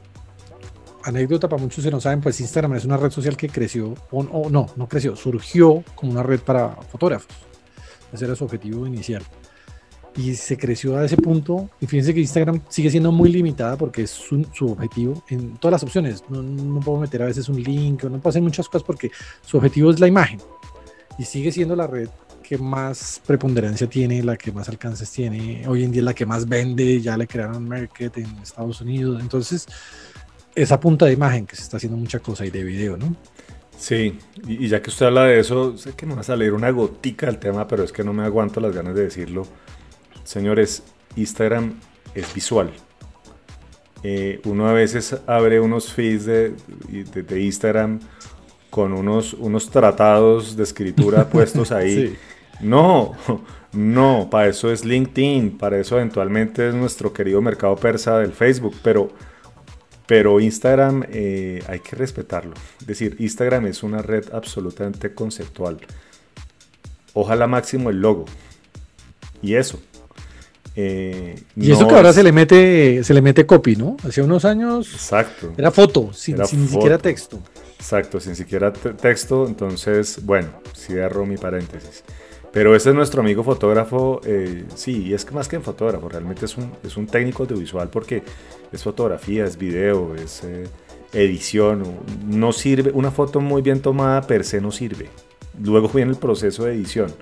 [1.03, 4.23] anécdota para muchos que no saben, pues Instagram es una red social que creció, o
[4.23, 7.35] no, no creció, surgió como una red para fotógrafos
[8.15, 9.23] ese era su objetivo inicial.
[10.17, 11.69] Y se creció a ese punto.
[11.81, 15.83] Y fíjense que Instagram sigue siendo muy limitada porque es su, objetivo en todas las
[15.83, 16.23] opciones.
[16.29, 19.11] No, puedo meter a veces un link, o no puedo hacer muchas cosas porque
[19.45, 20.41] su objetivo es la imagen.
[21.19, 22.09] Y sigue siendo la red
[22.43, 25.67] que más preponderancia tiene, la que más alcances tiene.
[25.67, 27.01] Hoy en día es la que más vende.
[27.01, 29.21] Ya le crearon Market en Estados Unidos.
[29.21, 29.67] Entonces,
[30.55, 33.17] esa punta de imagen que se está haciendo mucha cosa y de video, ¿no?
[33.79, 36.71] Sí, y, ya que usted habla de eso, sé que me va a salir una
[36.71, 39.47] gotica del tema, pero es que no me aguanto las ganas de decirlo.
[40.23, 40.83] Señores,
[41.17, 41.75] Instagram
[42.15, 42.71] es visual.
[44.03, 46.55] Eh, uno a veces abre unos feeds de,
[46.89, 48.01] de, Instagram
[48.71, 52.17] con unos, unos tratados de escritura puestos ahí.
[52.61, 53.13] No,
[53.73, 58.75] no, para eso es LinkedIn, para eso eventualmente es nuestro querido mercado persa del Facebook,
[58.83, 59.11] pero
[60.07, 62.55] pero Instagram eh, hay que respetarlo.
[62.81, 65.79] Es decir, Instagram es una red absolutamente conceptual.
[67.15, 68.27] Ojalá máximo el logo.
[69.41, 69.81] Y eso.
[70.77, 73.97] Eh, y eso que ahora se le mete se le mete copy, ¿no?
[74.03, 75.53] Hace unos años Exacto.
[75.57, 77.41] era foto, sin, ni siquiera texto.
[77.79, 79.47] Exacto, sin siquiera texto.
[79.47, 82.03] Entonces, bueno, cierro mi paréntesis.
[82.55, 86.45] Pero ese es nuestro amigo fotógrafo, eh, sí, y es más que en fotógrafo, realmente
[86.45, 88.23] es un, es un técnico audiovisual porque
[88.71, 90.69] es fotografía, es video, es eh,
[91.13, 91.83] edición,
[92.29, 95.09] no sirve, una foto muy bien tomada per se no sirve.
[95.61, 97.13] Luego viene el proceso de edición.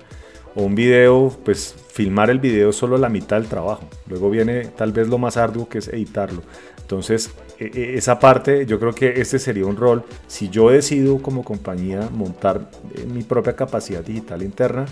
[0.53, 3.89] Un video, pues filmar el video solo la mitad del trabajo.
[4.07, 6.43] Luego viene tal vez lo más arduo que es editarlo.
[6.79, 10.03] Entonces, e, e, esa parte, yo creo que este sería un rol.
[10.27, 14.85] Si yo decido como compañía montar eh, mi propia capacidad digital interna,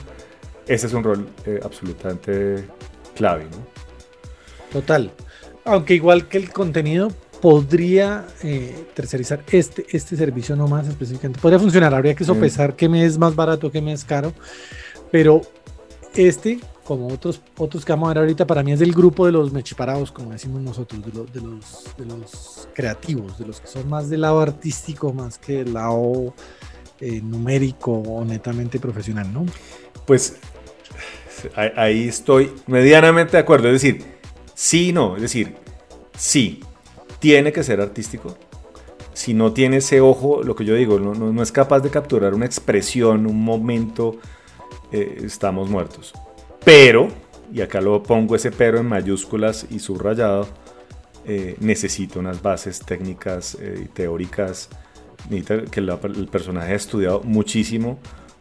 [0.67, 2.67] ese es un rol eh, absolutamente
[3.15, 3.45] clave.
[3.45, 3.57] ¿no?
[4.71, 5.11] Total.
[5.65, 7.09] Aunque igual que el contenido
[7.41, 11.39] podría eh, tercerizar este, este servicio no más específicamente.
[11.41, 14.31] Podría funcionar, habría que sopesar qué me es más barato, qué me es caro.
[15.11, 15.41] Pero
[16.15, 19.31] este, como otros, otros que vamos a ver ahorita, para mí es del grupo de
[19.31, 23.89] los mechiparados, como decimos nosotros, de, de, los, de los creativos, de los que son
[23.89, 26.33] más del lado artístico, más que del lado
[26.99, 29.45] eh, numérico o netamente profesional, ¿no?
[30.05, 30.37] Pues
[31.55, 33.67] ahí estoy medianamente de acuerdo.
[33.67, 34.03] Es decir,
[34.53, 35.15] sí, no.
[35.15, 35.55] Es decir,
[36.17, 36.61] sí,
[37.19, 38.37] tiene que ser artístico.
[39.13, 42.45] Si no tiene ese ojo, lo que yo digo, no, es capaz de capturar una
[42.45, 44.17] expresión, un momento,
[44.91, 46.13] eh, estamos muertos.
[46.63, 47.09] Pero,
[47.53, 50.47] y acá lo pongo ese pero en mayúsculas y subrayado,
[51.25, 54.69] eh, necesita unas bases técnicas y eh, teóricas
[55.29, 57.99] que el personaje ha estudiado muchísimo,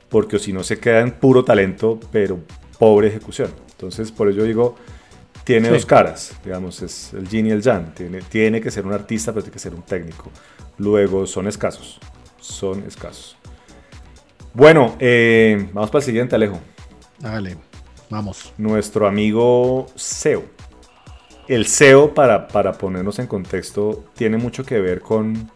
[0.09, 2.41] porque si no se queda en puro talento, pero
[2.81, 3.51] pobre ejecución.
[3.73, 4.75] Entonces, por ello digo,
[5.45, 7.95] tiene dos caras, digamos, es el yin y el yang.
[7.95, 10.31] Tiene, tiene que ser un artista, pero tiene que ser un técnico.
[10.79, 12.01] Luego, son escasos,
[12.41, 13.37] son escasos.
[14.55, 16.59] Bueno, eh, vamos para el siguiente, Alejo.
[17.19, 17.59] Dale,
[18.09, 18.55] vamos.
[18.57, 20.45] Nuestro amigo SEO.
[21.49, 25.51] El SEO, para, para ponernos en contexto, tiene mucho que ver con,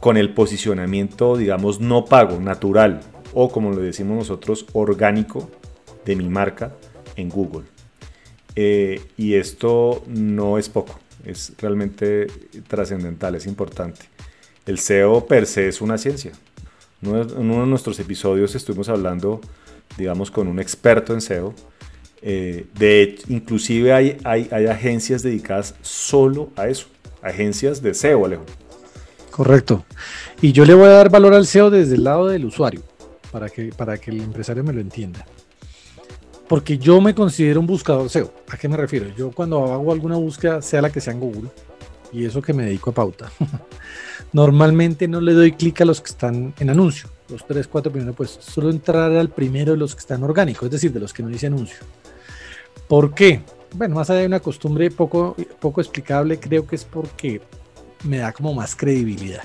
[0.00, 3.00] con el posicionamiento, digamos, no pago, natural,
[3.32, 5.50] o como lo decimos nosotros, orgánico
[6.04, 6.72] de mi marca
[7.16, 7.64] en Google.
[8.56, 12.26] Eh, y esto no es poco, es realmente
[12.68, 14.06] trascendental, es importante.
[14.66, 16.32] El SEO per se es una ciencia.
[17.02, 19.40] En uno de nuestros episodios estuvimos hablando,
[19.98, 21.54] digamos, con un experto en SEO.
[22.22, 26.86] Eh, de inclusive hay, hay, hay, agencias dedicadas solo a eso,
[27.20, 28.46] agencias de SEO, Alejo.
[29.30, 29.84] Correcto.
[30.40, 32.80] Y yo le voy a dar valor al SEO desde el lado del usuario,
[33.30, 35.26] para que, para que el empresario me lo entienda
[36.48, 38.32] porque yo me considero un buscador SEO.
[38.50, 39.06] ¿A qué me refiero?
[39.16, 41.50] Yo cuando hago alguna búsqueda, sea la que sea en Google,
[42.12, 43.30] y eso que me dedico a pauta,
[44.32, 48.16] normalmente no le doy clic a los que están en anuncio, los 3, 4 primeros
[48.16, 48.44] puestos.
[48.44, 51.28] Solo entrar al primero de los que están orgánicos, es decir, de los que no
[51.28, 51.78] dice anuncio.
[52.88, 53.40] ¿Por qué?
[53.74, 57.40] Bueno, más allá de una costumbre poco, poco explicable, creo que es porque
[58.04, 59.42] me da como más credibilidad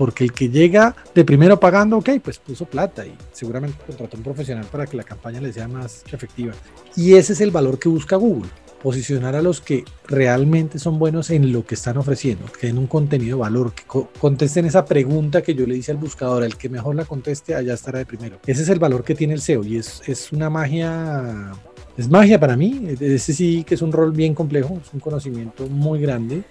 [0.00, 4.22] porque el que llega de primero pagando, ok, pues puso plata y seguramente contrató un
[4.22, 6.54] profesional para que la campaña le sea más efectiva.
[6.96, 8.48] Y ese es el valor que busca Google.
[8.82, 12.86] posicionar a los que realmente son buenos en lo que están ofreciendo, que den un
[12.86, 13.82] contenido de valor, que
[14.18, 17.74] contesten esa pregunta que yo le hice al buscador, el que mejor la conteste, allá
[17.74, 18.38] estará de primero.
[18.46, 21.52] Ese es el valor que tiene el SEO y es, es una magia,
[21.98, 25.66] es magia para mí, ese sí que es un rol bien complejo, es un conocimiento
[25.66, 26.42] muy grande.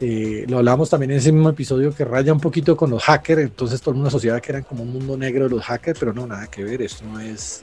[0.00, 3.42] Eh, lo hablábamos también en ese mismo episodio que raya un poquito con los hackers,
[3.42, 6.12] entonces todo el mundo asociaba que eran como un mundo negro de los hackers, pero
[6.12, 7.62] no, nada que ver, esto no es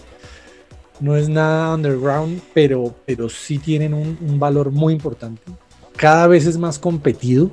[1.00, 5.42] no es nada underground, pero, pero sí tienen un, valor muy importante.
[5.96, 7.52] Cada vez es más competido.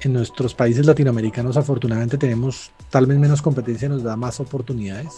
[0.00, 5.12] En nuestros países latinoamericanos afortunadamente tenemos tal vez menos competencia, nos da más oportunidades,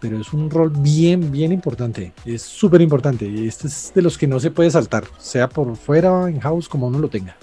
[0.00, 2.12] pero es un rol bien, bien importante.
[2.24, 6.28] Es súper importante este es de los que no se puede saltar, sea por fuera,
[6.28, 7.36] en house, como uno lo tenga.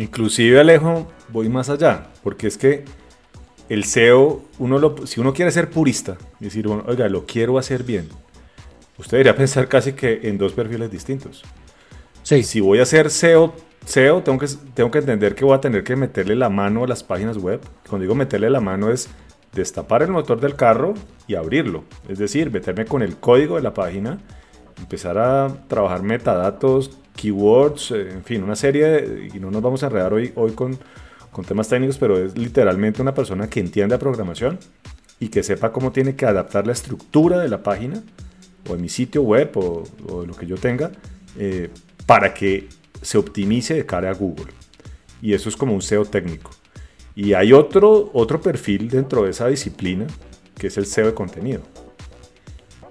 [0.00, 2.86] Inclusive Alejo, voy más allá, porque es que
[3.68, 7.82] el SEO, uno lo, si uno quiere ser purista, decir, bueno, oiga, lo quiero hacer
[7.82, 8.08] bien,
[8.96, 11.42] usted debería pensar casi que en dos perfiles distintos.
[12.22, 12.42] Sí.
[12.44, 13.52] Si voy a hacer SEO,
[13.84, 16.88] SEO tengo, que, tengo que entender que voy a tener que meterle la mano a
[16.88, 17.60] las páginas web.
[17.86, 19.10] Cuando digo meterle la mano es
[19.52, 20.94] destapar el motor del carro
[21.26, 21.84] y abrirlo.
[22.08, 24.18] Es decir, meterme con el código de la página,
[24.78, 29.82] empezar a trabajar metadatos, keywords, eh, en fin, una serie, de, y no nos vamos
[29.82, 30.78] a enredar hoy, hoy con,
[31.30, 34.58] con temas técnicos, pero es literalmente una persona que entiende a programación
[35.18, 38.02] y que sepa cómo tiene que adaptar la estructura de la página
[38.68, 39.84] o en mi sitio web o,
[40.26, 40.90] lo que yo tenga
[41.38, 41.70] eh,
[42.06, 42.68] para que
[43.02, 44.52] se optimice de cara a Google.
[45.22, 46.50] Y eso es como un SEO técnico.
[47.14, 50.06] Y hay otro, otro perfil dentro de esa disciplina
[50.56, 51.62] que es el SEO de contenido.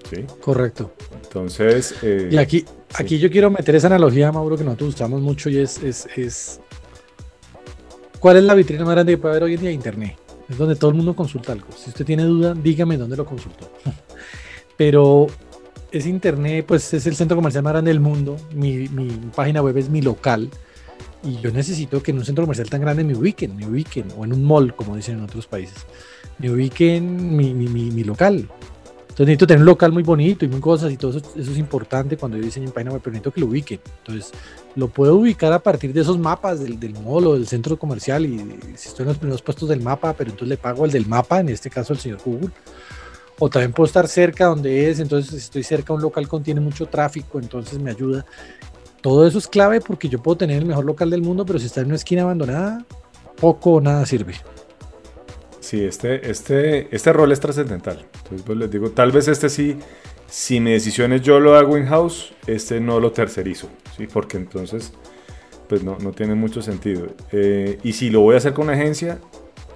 [0.08, 0.24] ¿Sí?
[0.40, 0.92] Correcto.
[1.22, 1.96] Entonces...
[2.02, 5.58] Eh, y aquí, aquí yo quiero meter esa analogía, Mauro, que nosotros usamos mucho y
[5.58, 6.60] es, es, es...
[8.18, 9.70] ¿Cuál es la vitrina más grande que puede haber hoy en día?
[9.70, 10.16] Internet.
[10.48, 11.68] Es donde todo el mundo consulta algo.
[11.76, 13.70] Si usted tiene duda, dígame dónde lo consultó.
[14.76, 15.28] Pero
[15.92, 18.36] es internet, pues es el centro comercial más grande del mundo.
[18.54, 18.88] Mi,
[19.34, 20.50] página web es mi local.
[21.22, 24.24] Y yo necesito que en un centro comercial tan grande me ubiquen, me ubiquen, o
[24.24, 25.86] en un mall, como dicen en otros países,
[26.38, 28.48] me ubiquen mi, mi, local.
[29.10, 32.16] Entonces necesito tener un local muy bonito y muy cosas y todo eso, es importante
[32.16, 33.80] cuando yo diseño mi página web, pero necesito que lo ubiquen.
[33.98, 34.32] Entonces
[34.76, 38.24] lo puedo ubicar a partir de esos mapas del, del mall o del centro comercial
[38.24, 38.38] y
[38.76, 41.40] si estoy en los primeros puestos del mapa, pero entonces le pago el del mapa,
[41.40, 42.50] en este caso el señor Google
[43.40, 46.86] o también puedo estar cerca donde es, entonces si estoy cerca un local contiene mucho
[46.86, 48.26] tráfico, entonces me ayuda.
[49.00, 51.66] Todo eso es clave porque yo puedo tener el mejor local del mundo, pero si
[51.66, 52.84] está en una esquina abandonada,
[53.40, 54.34] poco o nada sirve.
[55.60, 58.06] Sí, este, este, este rol es trascendental.
[58.14, 59.76] Entonces, pues les digo, tal vez este sí,
[60.26, 64.06] si mi decisión es yo lo hago in-house, este no lo tercerizo, ¿sí?
[64.06, 64.92] Porque entonces,
[65.68, 67.08] pues no, no tiene mucho sentido.
[67.32, 69.20] Eh, y si lo voy a hacer con una agencia,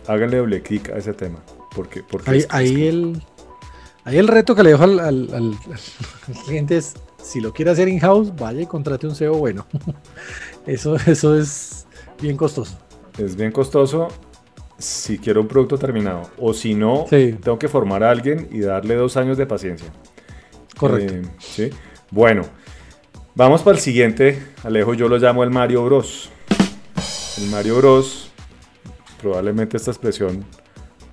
[0.06, 1.42] háganle doble clic a ese tema.
[1.74, 3.22] Porque, porque ahí, ahí el,
[4.04, 5.58] Ahí el reto que le dejo al,
[6.46, 9.66] cliente es, si lo quiere hacer in-house, vaya y contrate un SEO bueno.
[10.66, 11.86] Eso, eso es
[12.22, 12.78] bien costoso.
[13.18, 14.08] Es bien costoso
[14.78, 16.30] si quiero un producto terminado.
[16.38, 19.88] O si no, tengo que formar a alguien y darle dos años de paciencia.
[20.76, 21.14] Correcto.
[21.14, 21.70] Eh, ¿sí?
[22.10, 22.42] Bueno,
[23.34, 24.42] vamos para el siguiente.
[24.62, 26.30] Alejo, yo lo llamo el Mario Bros.
[27.38, 28.30] El Mario Bros.
[29.20, 30.44] Probablemente esta expresión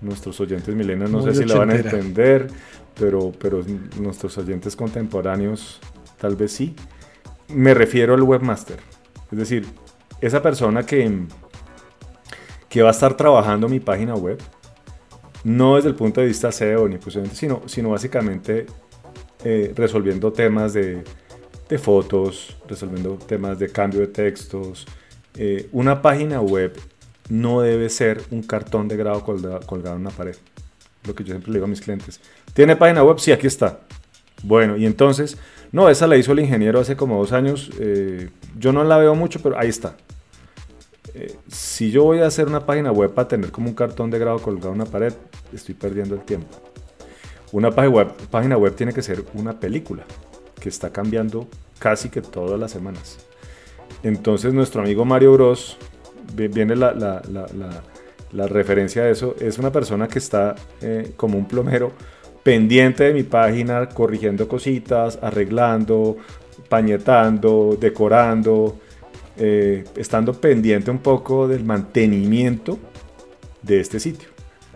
[0.02, 2.48] nuestros oyentes milenios no sé si la van a entender
[3.00, 3.64] pero, pero
[4.00, 5.80] nuestros oyentes contemporáneos
[6.20, 6.76] tal vez sí.
[7.50, 8.78] Me refiero al webmaster.
[9.32, 9.66] Es decir,
[10.22, 11.26] esa persona que,
[12.72, 14.40] que va a estar trabajando mi página web,
[15.44, 18.66] no desde el punto de vista SEO ni posiblemente, sino, sino básicamente
[19.44, 21.04] eh, resolviendo temas de,
[21.78, 24.88] fotos, resolviendo temas de cambio de textos.
[25.36, 26.80] Eh, una página web
[27.28, 30.38] no debe ser un cartón de grado colgado en una pared.
[31.04, 32.22] Lo que yo siempre le digo a mis clientes.
[32.54, 33.20] ¿Tiene página web?
[33.20, 33.82] Sí, aquí está.
[34.44, 35.38] Bueno, y entonces,
[35.74, 37.70] no, esa la hizo el ingeniero hace como dos años.
[37.80, 39.98] Eh, yo no la veo mucho, pero ahí está.
[41.48, 44.40] Si yo voy a hacer una página web para tener como un cartón de grado
[44.40, 45.14] colgado en una pared,
[45.54, 46.58] estoy perdiendo el tiempo.
[47.52, 50.04] Una página web, tiene que ser una película
[50.60, 51.48] que está cambiando
[51.80, 53.18] casi que todas las semanas.
[54.04, 55.78] Entonces nuestro amigo Mario Bros,
[56.34, 57.22] viene la,
[58.48, 61.92] referencia de eso, es una persona que está eh, como un plomero
[62.42, 66.18] pendiente de mi página, corrigiendo cositas, arreglando,
[66.70, 68.80] pañetando, decorando,
[69.38, 72.80] eh, estando pendiente un poco del mantenimiento
[73.62, 74.30] de este sitio.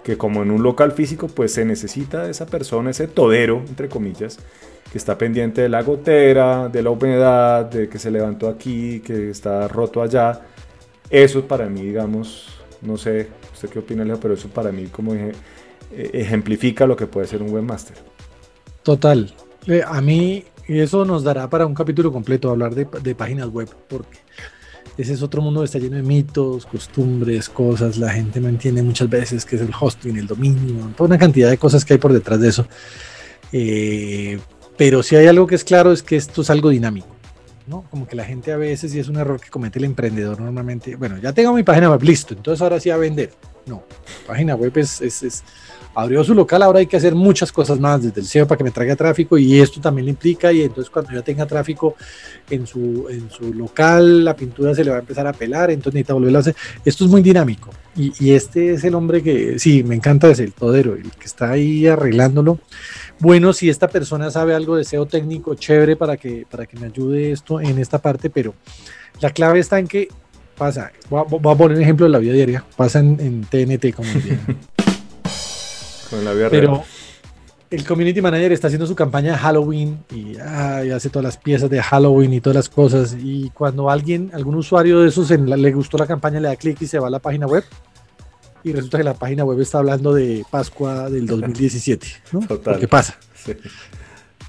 [0.03, 4.37] Que como en un local físico, pues se necesita esa persona, ese todero, entre comillas,
[4.91, 9.31] que está pendiente de la gotera, de la humedad, de que se levantó aquí, que
[9.31, 10.41] está roto allá.
[11.09, 15.31] Eso para mí, digamos, no sé, usted qué opina, pero eso para mí, como dije,
[15.91, 17.97] e-, ejemplifica lo que puede ser un webmaster.
[18.83, 19.33] Total.
[19.67, 23.69] Eh, a mí y eso nos dará para un capítulo completo hablar de, páginas web,
[23.87, 24.17] porque
[24.97, 27.97] ese es otro mundo que está lleno de mitos, costumbres, cosas.
[27.97, 31.49] La gente no entiende muchas veces qué es el hosting, el dominio, toda una cantidad
[31.49, 32.67] de cosas que hay por detrás de eso.
[33.51, 34.39] Eh,
[34.77, 37.07] pero si hay algo que es claro es que esto es algo dinámico.
[37.67, 37.83] ¿no?
[37.89, 40.95] Como que la gente a veces, y es un error que comete el emprendedor normalmente,
[40.95, 43.31] bueno, ya tengo mi página web, listo, entonces ahora sí a vender.
[43.65, 43.83] No,
[44.27, 45.43] página web es, es
[45.95, 48.63] abrió su local, ahora hay que hacer muchas cosas más desde el SEO para que
[48.65, 51.95] me traiga tráfico y esto también le implica y entonces cuando ya tenga tráfico
[52.49, 55.93] en su, en su local, la pintura se le va a empezar a pelar, entonces
[55.93, 56.55] necesita volverlo a hacer.
[56.83, 60.39] Esto es muy dinámico y, y este es el hombre que, sí, me encanta, es
[60.39, 62.59] el todero, el que está ahí arreglándolo.
[63.19, 66.87] Bueno, si esta persona sabe algo de SEO técnico, chévere para que, para que me
[66.87, 68.53] ayude esto en esta parte, pero
[69.21, 70.09] la clave está en que
[70.57, 74.11] pasa, voy a, poner un ejemplo de la vida diaria, pasa en, en TNT, como
[74.11, 74.39] diría.
[76.09, 76.83] Con la vida Pero real.
[77.71, 81.81] el community manager está haciendo su campaña de Halloween y, hace todas las piezas de
[81.81, 83.15] Halloween y todas las cosas.
[83.19, 86.55] Y cuando alguien, algún usuario de esos en la- le gustó la campaña, le da
[86.55, 87.63] clic y se va a la página web.
[88.63, 92.07] Y resulta que la página web está hablando de Pascua del 2017.
[92.31, 92.39] ¿no?
[92.41, 92.73] Total.
[92.73, 93.15] Porque pasa.
[93.35, 93.53] Sí.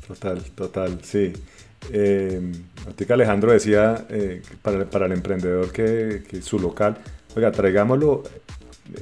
[0.07, 1.32] Total, total, sí.
[1.92, 2.52] Eh,
[3.11, 6.96] Alejandro decía eh, para el emprendedor que, que su local,
[7.36, 8.22] oiga, traigámoslo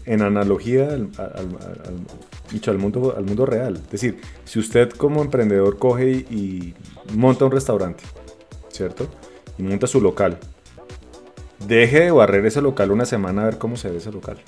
[0.06, 2.06] en analogía al, al- al-
[2.50, 3.76] dicho, al mundo, al mundo real.
[3.76, 6.74] Es decir, si usted como emprendedor coge y,
[7.10, 8.04] y monta un restaurante,
[8.68, 9.08] ¿cierto?
[9.58, 10.38] Y monta su local,
[11.66, 14.38] deje de barrer ese local una semana a ver cómo se ve ese local.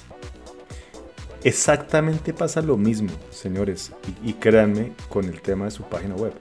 [1.45, 3.93] Exactamente pasa lo mismo, señores,
[4.24, 6.32] y, y créanme con el tema de su página web.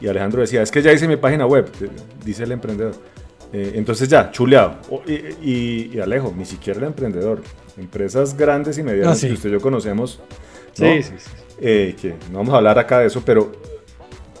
[0.00, 1.90] Y Alejandro decía, es que ya hice mi página web, eh,
[2.24, 2.94] dice el emprendedor.
[3.52, 4.78] Eh, entonces ya, chuleado.
[5.06, 5.12] Y,
[5.42, 7.42] y- y Alejo, ni siquiera el emprendedor.
[7.78, 9.26] Empresas grandes y medianas Ah, sí.
[9.28, 10.20] que usted y yo conocemos,
[10.78, 10.86] ¿no?
[10.86, 11.30] Sí, sí, sí.
[11.60, 13.52] Eh, que no vamos a hablar acá de eso, pero,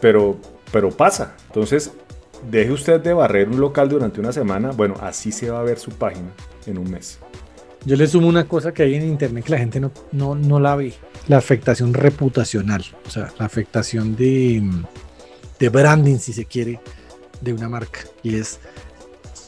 [0.00, 0.36] pero,
[0.72, 1.36] pero pasa.
[1.48, 1.90] Entonces,
[2.50, 5.78] deje usted de barrer un local durante una semana, bueno, así se va a ver
[5.78, 6.28] su página
[6.66, 7.18] en un mes.
[7.84, 10.60] Yo le sumo una cosa que hay en internet que la gente no, no, no
[10.60, 10.92] la ve.
[11.28, 12.84] La afectación reputacional.
[13.06, 14.62] O sea, la afectación de,
[15.58, 16.80] de branding, si se quiere,
[17.40, 18.00] de una marca.
[18.22, 18.58] Y es,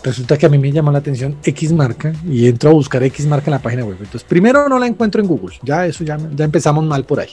[0.03, 3.27] resulta que a mí me llama la atención X marca y entro a buscar X
[3.27, 3.97] marca en la página web.
[3.99, 5.57] Entonces, primero no la encuentro en Google.
[5.63, 7.31] Ya eso ya, ya empezamos mal por ahí.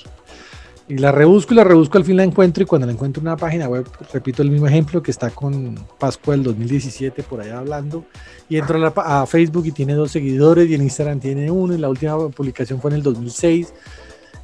[0.90, 3.28] Y la rebusco y la rebusco, al fin la encuentro y cuando la encuentro en
[3.28, 7.60] una página web, repito el mismo ejemplo que está con Pascua del 2017 por allá
[7.60, 8.06] hablando,
[8.50, 11.78] y entro a, la Facebook y tiene dos seguidores y en Instagram tiene uno y
[11.78, 13.72] la última publicación fue en el 2006.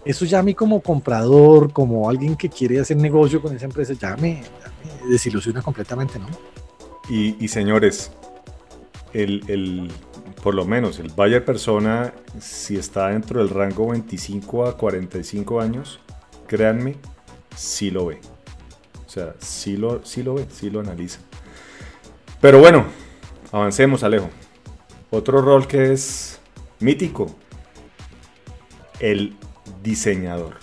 [0.06, 3.94] Eso ya a mí como comprador, como alguien que quiere hacer negocio con esa empresa,
[3.94, 4.44] ya me
[5.10, 6.28] desilusiona completamente, ¿no?
[7.10, 8.12] Y, señores,
[9.14, 9.92] el, el-
[10.42, 16.00] por lo menos el buyer persona, si está dentro del rango 25 a 45 años,
[16.48, 16.96] créanme,
[17.56, 18.20] sí lo ve.
[19.06, 21.20] O sea, sí lo, sí lo ve, sí lo analiza.
[22.42, 22.86] Pero bueno,
[23.52, 24.30] avancemos, Alejo.
[25.12, 26.40] Otro rol que es
[26.80, 27.28] mítico,
[29.00, 29.36] el
[29.84, 30.56] diseñador.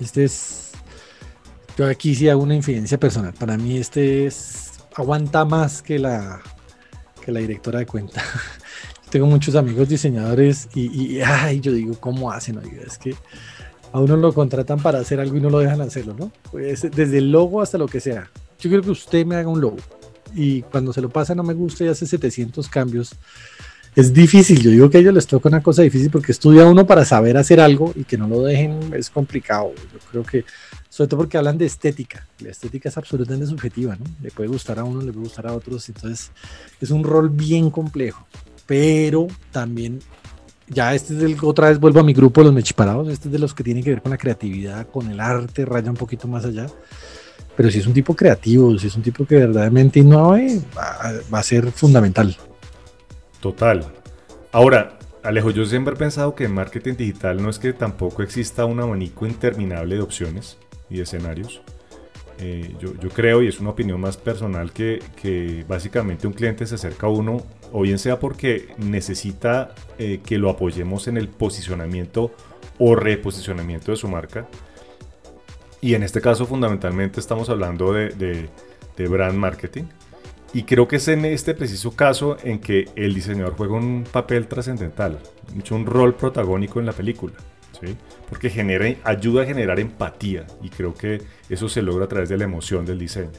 [0.00, 0.67] Este es.
[1.78, 3.32] Yo aquí sí hago una infidencia personal.
[3.34, 4.80] Para mí, este es.
[4.96, 6.40] Aguanta más que la,
[7.24, 8.20] que la directora de cuenta.
[9.10, 12.58] Tengo muchos amigos diseñadores y, y, ay, yo digo, ¿cómo hacen?
[12.58, 13.14] Oiga, es que
[13.92, 16.32] a uno lo contratan para hacer algo y no lo dejan hacerlo, ¿no?
[16.50, 18.28] Pues desde el logo hasta lo que sea.
[18.58, 19.76] Yo quiero que usted me haga un logo
[20.34, 23.14] y cuando se lo pasa no me gusta y hace 700 cambios.
[23.96, 26.86] Es difícil, yo digo que a ellos les toca una cosa difícil porque estudia uno
[26.86, 29.72] para saber hacer algo y que no lo dejen es complicado.
[29.92, 30.44] Yo creo que,
[30.88, 34.04] sobre todo porque hablan de estética, la estética es absolutamente subjetiva, ¿no?
[34.22, 36.30] Le puede gustar a uno, le puede gustar a otros, entonces
[36.80, 38.26] es un rol bien complejo,
[38.66, 39.98] pero también,
[40.68, 43.38] ya este es del, otra vez vuelvo a mi grupo, los mechiparados, este es de
[43.38, 46.44] los que tienen que ver con la creatividad, con el arte, raya un poquito más
[46.44, 46.66] allá.
[47.56, 51.38] Pero si es un tipo creativo, si es un tipo que verdaderamente innove, va, va
[51.40, 52.36] a ser fundamental.
[53.40, 53.84] Total.
[54.52, 58.64] Ahora, Alejo, yo siempre he pensado que en marketing digital no es que tampoco exista
[58.64, 60.58] un abanico interminable de opciones
[60.88, 61.60] y de escenarios.
[62.40, 67.08] Eh, yo, creo, y es una opinión más personal, que, básicamente un cliente se acerca
[67.08, 72.32] a uno, o bien sea porque necesita eh, que lo apoyemos en el posicionamiento
[72.78, 74.46] o reposicionamiento de su marca.
[75.80, 78.48] Y en este caso, fundamentalmente, estamos hablando de
[78.96, 79.84] brand marketing.
[80.54, 84.46] Y creo que es en este preciso caso en que el diseñador juega un papel
[84.48, 85.18] trascendental,
[85.54, 87.34] mucho un rol protagónico en la película,
[88.28, 91.20] porque genera, ayuda a generar empatía y creo que
[91.50, 93.30] eso se logra a través de la emoción del diseño.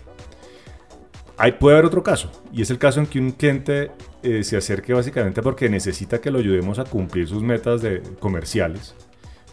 [1.36, 3.92] Hay, puede haber otro caso, y es el caso en que un cliente
[4.24, 8.94] eh, se acerque básicamente porque necesita que lo ayudemos a cumplir sus metas de, comerciales.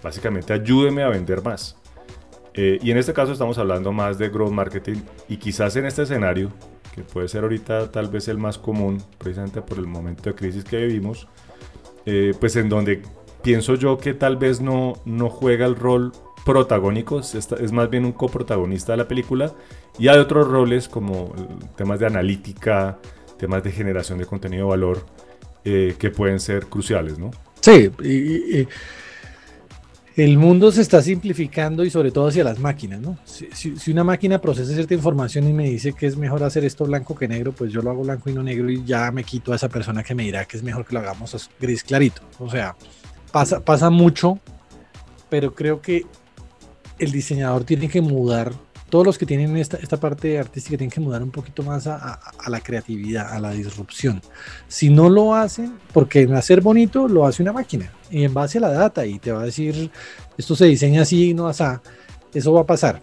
[0.03, 1.77] Básicamente, ayúdeme a vender más.
[2.55, 4.97] Eh, y en este caso estamos hablando más de growth marketing
[5.29, 6.51] y quizás en este escenario,
[6.97, 10.65] que puede ser ahorita tal vez el más común, precisamente por el momento de crisis
[10.65, 11.29] que vivimos,
[12.07, 13.03] eh, pues en donde
[13.43, 16.13] pienso yo que tal vez no, no juega el rol
[16.45, 19.53] protagónico, es, es más bien un coprotagonista de la película,
[19.99, 21.35] y hay otros roles como
[21.77, 22.99] temas de analítica,
[23.37, 25.07] temas de generación de contenido de valor,
[25.65, 27.31] eh, que pueden ser cruciales, ¿no?
[27.61, 28.67] Sí, y
[30.17, 33.19] el mundo se está simplificando y sobre todo hacia las máquinas, ¿no?
[33.25, 37.15] Si, una máquina procesa cierta información y me dice que es mejor hacer esto blanco
[37.15, 39.57] que negro, pues yo lo hago blanco y no negro y ya me quito a
[39.57, 42.23] esa persona que me dirá que es mejor que lo hagamos gris clarito.
[42.39, 42.77] O sea,
[43.31, 44.39] pasa, pasa mucho,
[45.29, 46.07] pero creo que
[46.99, 48.53] el diseñador tiene que mudar
[48.97, 52.19] todos los que tienen esta, esta parte artística tienen que mudar un poquito más a,
[52.49, 54.23] la creatividad, a la disrupción.
[54.69, 58.57] Si no lo hacen, porque en hacer bonito lo hace una máquina y en base
[58.57, 59.91] a la data y te va a decir,
[60.39, 61.63] esto se diseña así, no así,
[62.33, 63.03] eso va a pasar.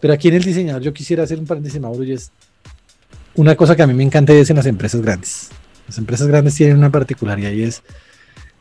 [0.00, 2.30] Pero aquí en el diseñador yo quisiera hacer un paréntesis, Mauro, y es
[3.34, 5.48] una cosa que a mí me encanta es en las empresas grandes.
[5.88, 7.82] Las empresas grandes tienen una particularidad y es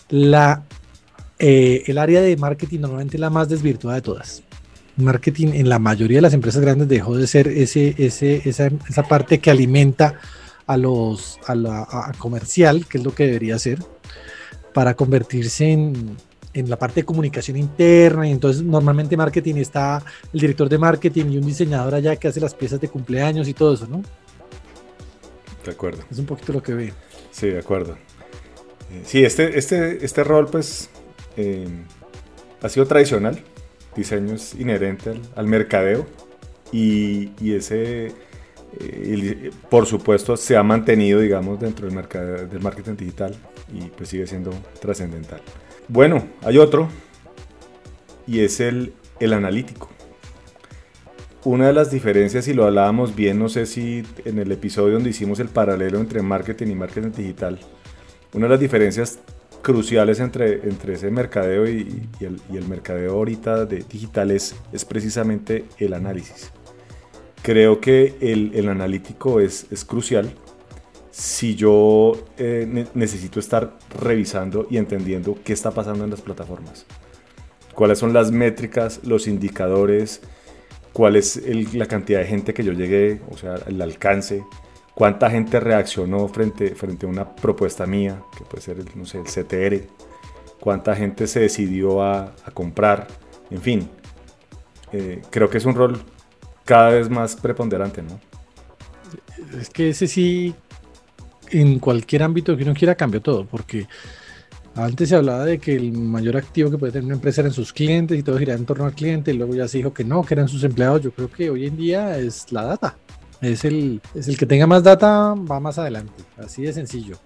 [0.07, 0.63] la,
[1.38, 4.41] eh, el área de marketing normalmente la más desvirtuada de todas
[4.98, 9.04] marketing en la mayoría de las empresas grandes dejó de ser ese, ese, esa, esa
[9.04, 10.16] parte que alimenta
[10.68, 13.80] a los a la comercial, que es lo que debería ser,
[14.74, 16.18] para convertirse en,
[16.54, 18.28] en, la parte de comunicación interna.
[18.28, 22.39] Y entonces normalmente marketing está el director de marketing y un diseñador allá que hace
[22.39, 24.02] las piezas de cumpleaños y todo eso, ¿no?
[25.66, 26.04] De acuerdo.
[26.10, 26.94] Es un poquito lo que ve.
[27.32, 27.98] Sí, de acuerdo.
[29.06, 30.89] Sí, este, este, este rol pues
[31.38, 31.68] eh,
[32.62, 33.42] ha sido tradicional
[33.96, 36.06] diseño es inherente al, mercadeo
[36.72, 38.14] y, ese,
[38.80, 43.36] eh, por supuesto, se ha mantenido, digamos, dentro del, mercado, del marketing digital
[43.74, 45.42] y pues sigue siendo trascendental.
[45.88, 46.88] Bueno, hay otro
[48.28, 49.89] y es el, el analítico.
[51.44, 55.10] Una de las diferencias, y lo hablábamos bien, no sé si en el episodio donde
[55.10, 57.60] hicimos el paralelo entre marketing y marketing digital,
[58.34, 59.20] una de las diferencias
[59.62, 64.55] cruciales entre, entre ese mercadeo y, el, mercadeo ahorita de digital es,
[64.88, 66.51] precisamente el análisis.
[67.41, 70.32] Creo que el, analítico es, es, crucial
[71.12, 76.86] si yo eh, necesito estar revisando y entendiendo qué está pasando en las plataformas.
[77.76, 80.22] Cuáles son las métricas, los indicadores,
[80.93, 81.41] cuál es
[81.74, 84.43] la cantidad de gente que yo llegué, o sea, el alcance,
[84.94, 89.26] cuánta gente reaccionó frente, frente a una propuesta mía, que puede ser no sé, el
[89.26, 89.88] CTR,
[90.60, 93.08] cuánta gente se decidió a, comprar,
[93.50, 93.89] en fin,
[94.92, 96.02] eh, creo que es un rol
[96.66, 98.20] cada vez más preponderante, ¿no?
[99.60, 100.54] Es que ese sí,
[101.50, 103.88] en cualquier ámbito que uno quiera, cambió todo, porque
[104.76, 107.74] antes se hablaba de que el mayor activo que puede tener una empresa eran sus
[107.74, 110.24] clientes y todo giraba en torno al cliente, y luego ya se dijo que no,
[110.24, 111.02] que eran sus empleados.
[111.02, 112.98] Yo creo que hoy en día es la data.
[113.42, 116.24] Es el, es el que tenga más data, va más adelante.
[116.38, 117.18] Así de sencillo.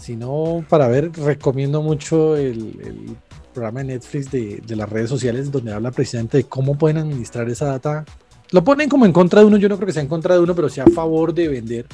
[0.00, 3.16] Si no, para ver, recomiendo mucho el,
[3.54, 7.48] programa de Netflix de, de, las redes sociales donde habla precisamente de cómo pueden administrar
[7.48, 8.04] esa data.
[8.50, 10.40] Lo ponen como en contra de uno, yo no creo que sea en contra de
[10.40, 11.86] uno, pero sea a favor de vender.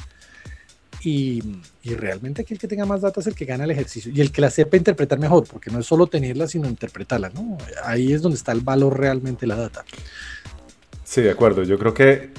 [1.03, 1.41] Y,
[1.83, 4.21] y, realmente aquí el que tenga más data es el que gana el ejercicio y
[4.21, 7.57] el que la sepa interpretar mejor, porque no es solo tenerla, sino interpretarla, ¿no?
[7.83, 9.83] Ahí es donde está el valor realmente de la data.
[11.03, 11.63] Sí, de acuerdo.
[11.63, 12.31] Yo creo que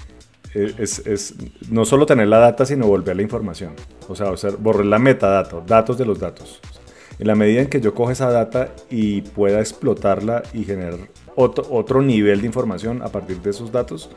[0.54, 1.34] es,
[1.68, 3.74] no solo tener la data, sino volver la información.
[4.08, 6.60] O sea, borrar la metadata, datos de los datos.
[7.18, 10.98] En la medida en que yo coge esa data y pueda explotarla y generar
[11.36, 14.10] otro, otro nivel de información a partir de esos datos,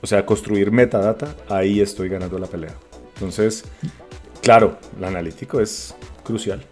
[0.00, 2.74] o sea, construir metadata, ahí estoy ganando la pelea.
[3.14, 3.64] Entonces,
[4.42, 6.64] claro, el analítico es crucial.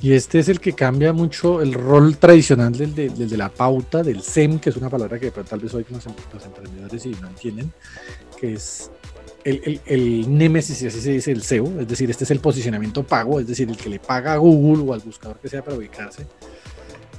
[0.00, 4.22] Y este es el que cambia mucho el rol tradicional del de, la pauta, del
[4.22, 7.26] SEM, que es una palabra que tal vez hoy los, em, los emprendedores y no
[7.26, 7.72] entienden,
[8.38, 8.90] que es
[9.42, 13.02] el, el, el némesis, así se dice, el SEO, es decir, este es el posicionamiento
[13.02, 15.76] pago, es decir, el que le paga a Google o al buscador que sea para
[15.76, 16.26] ubicarse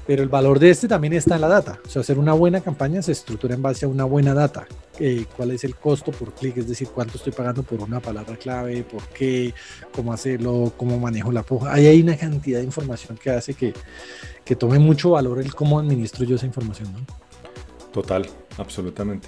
[0.10, 1.80] pero el valor de este también está en la data.
[1.86, 4.66] O sea, hacer una buena campaña se estructura en base a una buena data.
[5.00, 6.58] Eh, ¿Cuál es el costo por clic?
[6.58, 9.54] Es decir, cuánto estoy pagando por una palabra clave, por qué,
[9.94, 11.72] cómo hacerlo, cómo manejo la puja.
[11.72, 13.72] Ahí hay una cantidad de información que hace que,
[14.44, 16.92] que tome mucho valor el cómo administro yo esa información.
[16.92, 17.06] ¿no?
[17.92, 19.28] Total, absolutamente.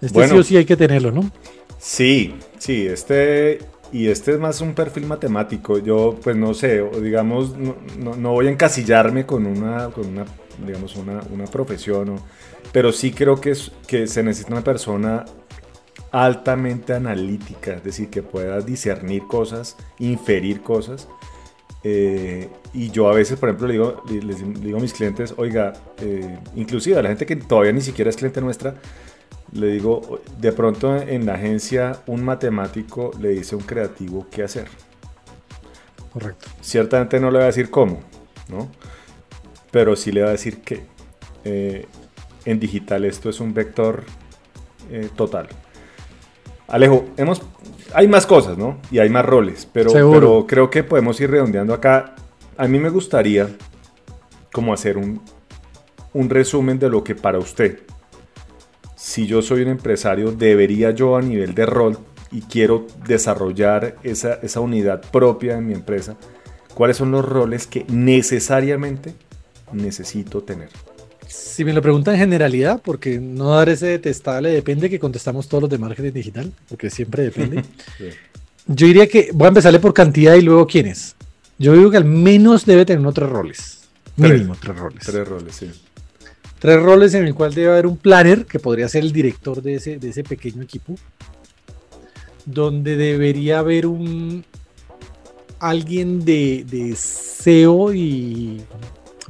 [0.00, 1.30] Este sí o sí hay que tenerlo, ¿no?
[1.78, 3.60] Sí, sí, este
[3.94, 5.78] y este es más un perfil matemático.
[5.78, 10.24] Yo, pues no sé, digamos, no, voy a encasillarme con una, con una
[10.66, 12.16] digamos, una, una profesión,
[12.72, 15.24] pero sí creo que, es, que se necesita una persona
[16.10, 21.08] altamente analítica, es decir, que pueda discernir cosas, inferir cosas
[21.86, 25.74] Eh, y yo a veces, por ejemplo, le digo, les digo a mis clientes, oiga,
[26.00, 28.74] eh, inclusive a la gente que todavía ni siquiera es cliente nuestra,
[29.54, 34.42] le digo, de pronto en la agencia un matemático le dice a un creativo qué
[34.42, 34.68] hacer.
[36.12, 36.48] Correcto.
[36.60, 38.00] Ciertamente no le va a decir cómo,
[38.48, 38.68] ¿no?
[39.70, 40.84] Pero sí le va a decir qué.
[41.44, 41.86] Eh,
[42.44, 44.04] en digital esto es un vector
[45.16, 45.48] total.
[46.68, 47.42] Alejo, hemos,
[47.94, 48.78] hay más cosas, ¿no?
[48.90, 52.14] Y hay más roles, pero, pero creo que podemos ir redondeando acá.
[52.56, 53.48] A mí me gustaría
[54.52, 55.20] como hacer un,
[56.12, 57.80] un resumen de lo que para usted,
[59.04, 61.98] si yo soy un empresario, debería yo a nivel de rol
[62.32, 66.16] y quiero desarrollar esa, esa unidad propia en mi empresa,
[66.72, 69.14] cuáles son los roles que necesariamente
[69.74, 70.70] necesito tener.
[71.28, 75.64] Si me lo preguntan en generalidad, porque no dar ese detestable depende que contestamos todos
[75.64, 77.62] los de marketing digital, porque siempre depende.
[78.66, 81.14] Yo diría que voy a empezarle por cantidad y luego quiénes.
[81.58, 83.80] Yo digo que al menos debe tener unos tres roles.
[84.16, 85.04] Mínimo tres roles.
[85.04, 85.70] Tres roles, sí.
[86.64, 89.74] Tres roles en el cual debe haber un planner, que podría ser el director de
[89.74, 90.94] ese, de ese pequeño equipo.
[92.46, 94.46] Donde debería haber un
[95.58, 98.62] alguien de, de SEO y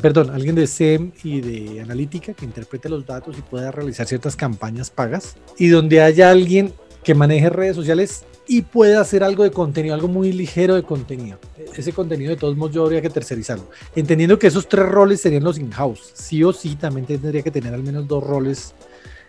[0.01, 4.37] perdón, alguien de SEM y de analítica que interprete los datos y pueda realizar ciertas
[4.37, 6.73] campañas pagas y donde haya alguien
[7.03, 11.39] que maneje redes sociales y pueda hacer algo de contenido, algo muy ligero de contenido.
[11.75, 13.71] Ese contenido de todos modos yo habría que tercerizarlo.
[13.95, 16.13] Entendiendo que esos tres roles serían los in-house.
[16.15, 18.75] Sí o sí también tendría que tener al menos dos roles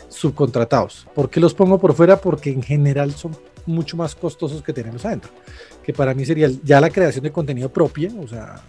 [0.09, 1.07] subcontratados.
[1.13, 2.19] ¿Por qué los pongo por fuera?
[2.19, 3.35] Porque en general son
[3.65, 5.31] mucho más costosos que tenerlos adentro.
[5.83, 8.61] Que para mí sería ya la creación de contenido propia, o sea,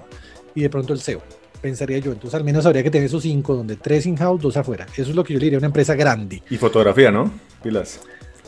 [0.55, 1.23] y de pronto el SEO
[1.61, 2.13] pensaría yo.
[2.13, 4.87] Entonces, al menos habría que tener esos cinco, donde tres in-house, dos afuera.
[4.93, 6.43] Eso es lo que yo le diría a una empresa grande.
[6.49, 7.33] Y fotografía, ¿no?
[7.63, 8.01] Pilas.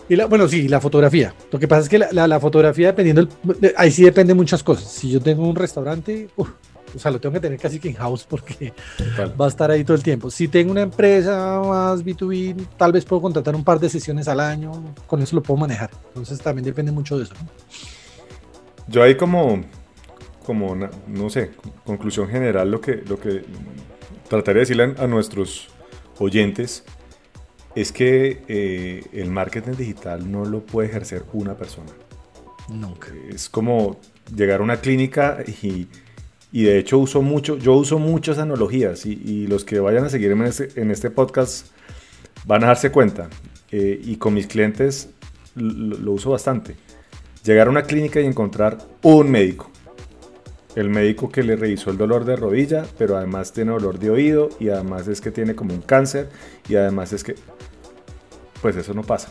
[0.08, 1.34] Y la, bueno, sí, la fotografía.
[1.50, 3.28] Lo que pasa es que la, la, fotografía, dependiendo,
[3.76, 4.90] ahí sí depende muchas cosas.
[4.90, 8.72] Si yo tengo un restaurante, o sea, lo tengo que tener casi que in-house porque
[9.38, 10.30] va a estar ahí todo el tiempo.
[10.30, 14.40] Si tengo una empresa más B2B, tal vez puedo contratar un par de sesiones al
[14.40, 15.90] año, con eso lo puedo manejar.
[16.08, 17.34] Entonces también depende mucho de eso.
[18.88, 19.62] Yo ahí como
[20.48, 21.50] como, no sé,
[21.84, 23.44] conclusión general, lo que, lo que
[24.30, 25.68] trataré de decirle a, nuestros
[26.18, 26.84] oyentes
[27.80, 31.90] es que eh, el marketing digital no lo puede ejercer una persona.
[32.68, 33.08] Nunca.
[33.28, 34.00] Es como
[34.34, 35.86] llegar a una clínica y,
[36.50, 40.10] y de hecho uso mucho, yo uso muchas analogías y, y los que vayan a
[40.10, 41.68] seguirme en este, en este podcast
[42.46, 43.30] van a darse cuenta.
[43.70, 45.10] Eh, y con mis clientes
[45.54, 46.74] lo, lo uso bastante.
[47.44, 49.70] Llegar a una clínica y encontrar un médico
[50.74, 54.48] el médico que le revisó el dolor de rodilla, pero además tiene dolor de oído
[54.60, 56.28] y además es que tiene como un cáncer
[56.68, 57.34] y además es que,
[58.60, 59.28] pues eso no pasa.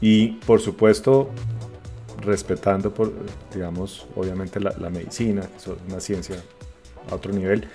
[0.00, 1.30] Y por supuesto,
[2.20, 3.12] respetando, por,
[3.52, 6.36] digamos, obviamente la, medicina, que es una ciencia
[7.10, 7.68] a otro nivel,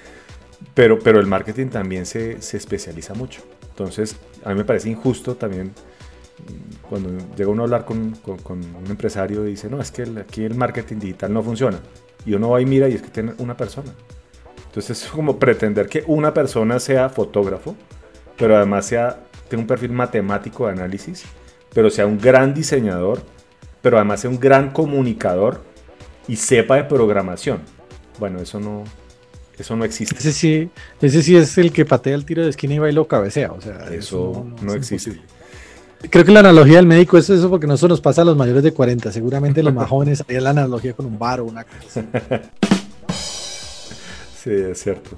[0.73, 3.41] pero, pero el marketing también se, se especializa mucho.
[3.69, 8.85] Entonces, a mí me parece injusto también mm, cuando llega uno a hablar con, un
[8.89, 11.79] empresario y dice, no, es que aquí el marketing digital no funciona.
[12.25, 13.93] Y uno va y mira y es que tiene una persona.
[14.65, 17.75] Entonces es como pretender que una persona sea fotógrafo,
[18.37, 21.23] pero además sea, tenga un perfil matemático de análisis,
[21.73, 23.21] pero sea un gran diseñador,
[23.81, 25.61] pero además sea un gran comunicador
[26.27, 27.61] y sepa de programación.
[28.19, 28.83] Bueno, eso no,
[29.57, 30.15] eso no existe.
[30.17, 30.69] Ese sí,
[31.01, 33.51] ese sí es el que patea el tiro de esquina y va y lo cabecea.
[33.51, 35.19] O sea, eso, no, existe.
[36.09, 38.37] Creo que la analogía del médico es eso porque no se nos pasa a los
[38.37, 39.11] mayores de 40.
[39.11, 42.05] Seguramente los más jóvenes harían la analogía con un bar o una cosa.
[44.41, 45.17] Sí, es cierto.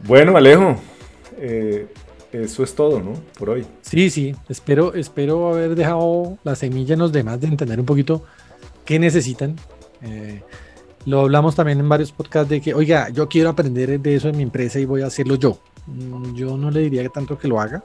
[0.00, 0.76] Bueno, Alejo,
[1.38, 1.86] eh,
[2.42, 3.12] eso es todo, ¿no?
[3.38, 3.66] Por hoy.
[3.82, 4.34] Sí, sí.
[4.48, 8.24] Espero, espero haber dejado la semilla en los demás de entender un poquito
[8.84, 9.56] qué necesitan.
[10.02, 10.42] Eh,
[11.06, 14.36] lo hablamos también en varios podcasts de que, oiga, yo quiero aprender de eso en
[14.36, 15.58] mi empresa y voy a hacerlo yo.
[15.86, 17.84] Mm, yo no le diría tanto que lo haga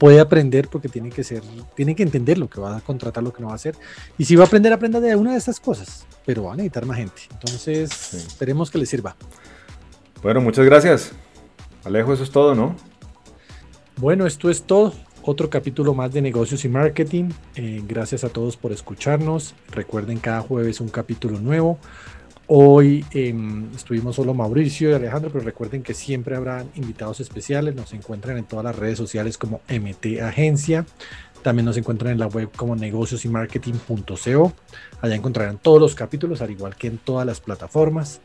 [0.00, 1.42] puede aprender porque tiene que ser,
[1.76, 3.76] tiene que entender lo que va a contratar, lo que no va a hacer.
[4.16, 6.86] Y si va a aprender, aprenda de una de estas cosas, pero va a necesitar
[6.86, 7.20] más gente.
[7.30, 9.14] Entonces, esperemos que le sirva.
[10.22, 11.12] Bueno, muchas gracias.
[11.84, 12.76] Alejo, eso es todo, ¿no?
[14.00, 14.94] Bueno, esto es todo.
[15.20, 17.28] Otro capítulo más de negocios y marketing.
[17.54, 19.54] Eh, gracias a todos por escucharnos.
[19.70, 21.78] Recuerden cada jueves un capítulo nuevo.
[22.46, 27.74] Hoy em, estuvimos solo Mauricio y Alejandro, pero recuerden que siempre habrán invitados especiales.
[27.74, 30.86] Nos encuentran en todas las redes sociales como MT Agencia.
[31.42, 33.22] También nos encuentran en la web como negocios.
[35.02, 38.22] Allá encontrarán todos los capítulos, al igual que en todas las plataformas.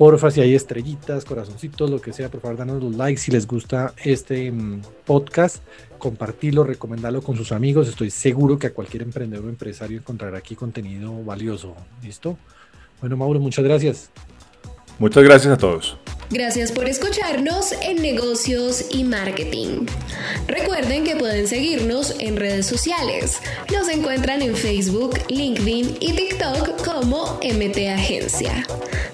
[0.00, 3.46] Porfa, si hay estrellitas, corazoncitos, lo que sea, por favor, danos los likes si les
[3.46, 5.58] gusta este em, podcast.
[5.98, 7.86] Compartirlo, recomendarlo con sus amigos.
[7.86, 11.74] Estoy seguro que a cualquier emprendedor o empresario encontrará aquí contenido valioso.
[12.02, 12.38] ¿Listo?
[13.02, 14.10] Bueno, Mauro, muchas gracias.
[14.98, 15.98] Muchas gracias a todos.
[16.30, 19.86] Gracias por escucharnos en negocios y marketing.
[20.46, 23.40] Recuerden que pueden seguirnos en redes sociales.
[23.72, 28.64] Nos encuentran en Facebook, LinkedIn y TikTok como MT Agencia.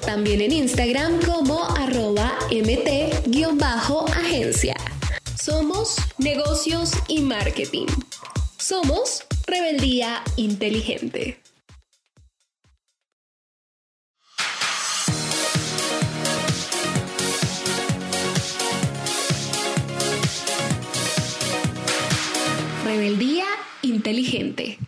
[0.05, 3.57] También en Instagram como arroba MT-agencia.
[5.43, 7.87] Somos negocios y marketing.
[8.59, 11.46] Somos rebeldía inteligente.
[22.87, 23.47] Rebeldía
[23.83, 24.79] inteligente.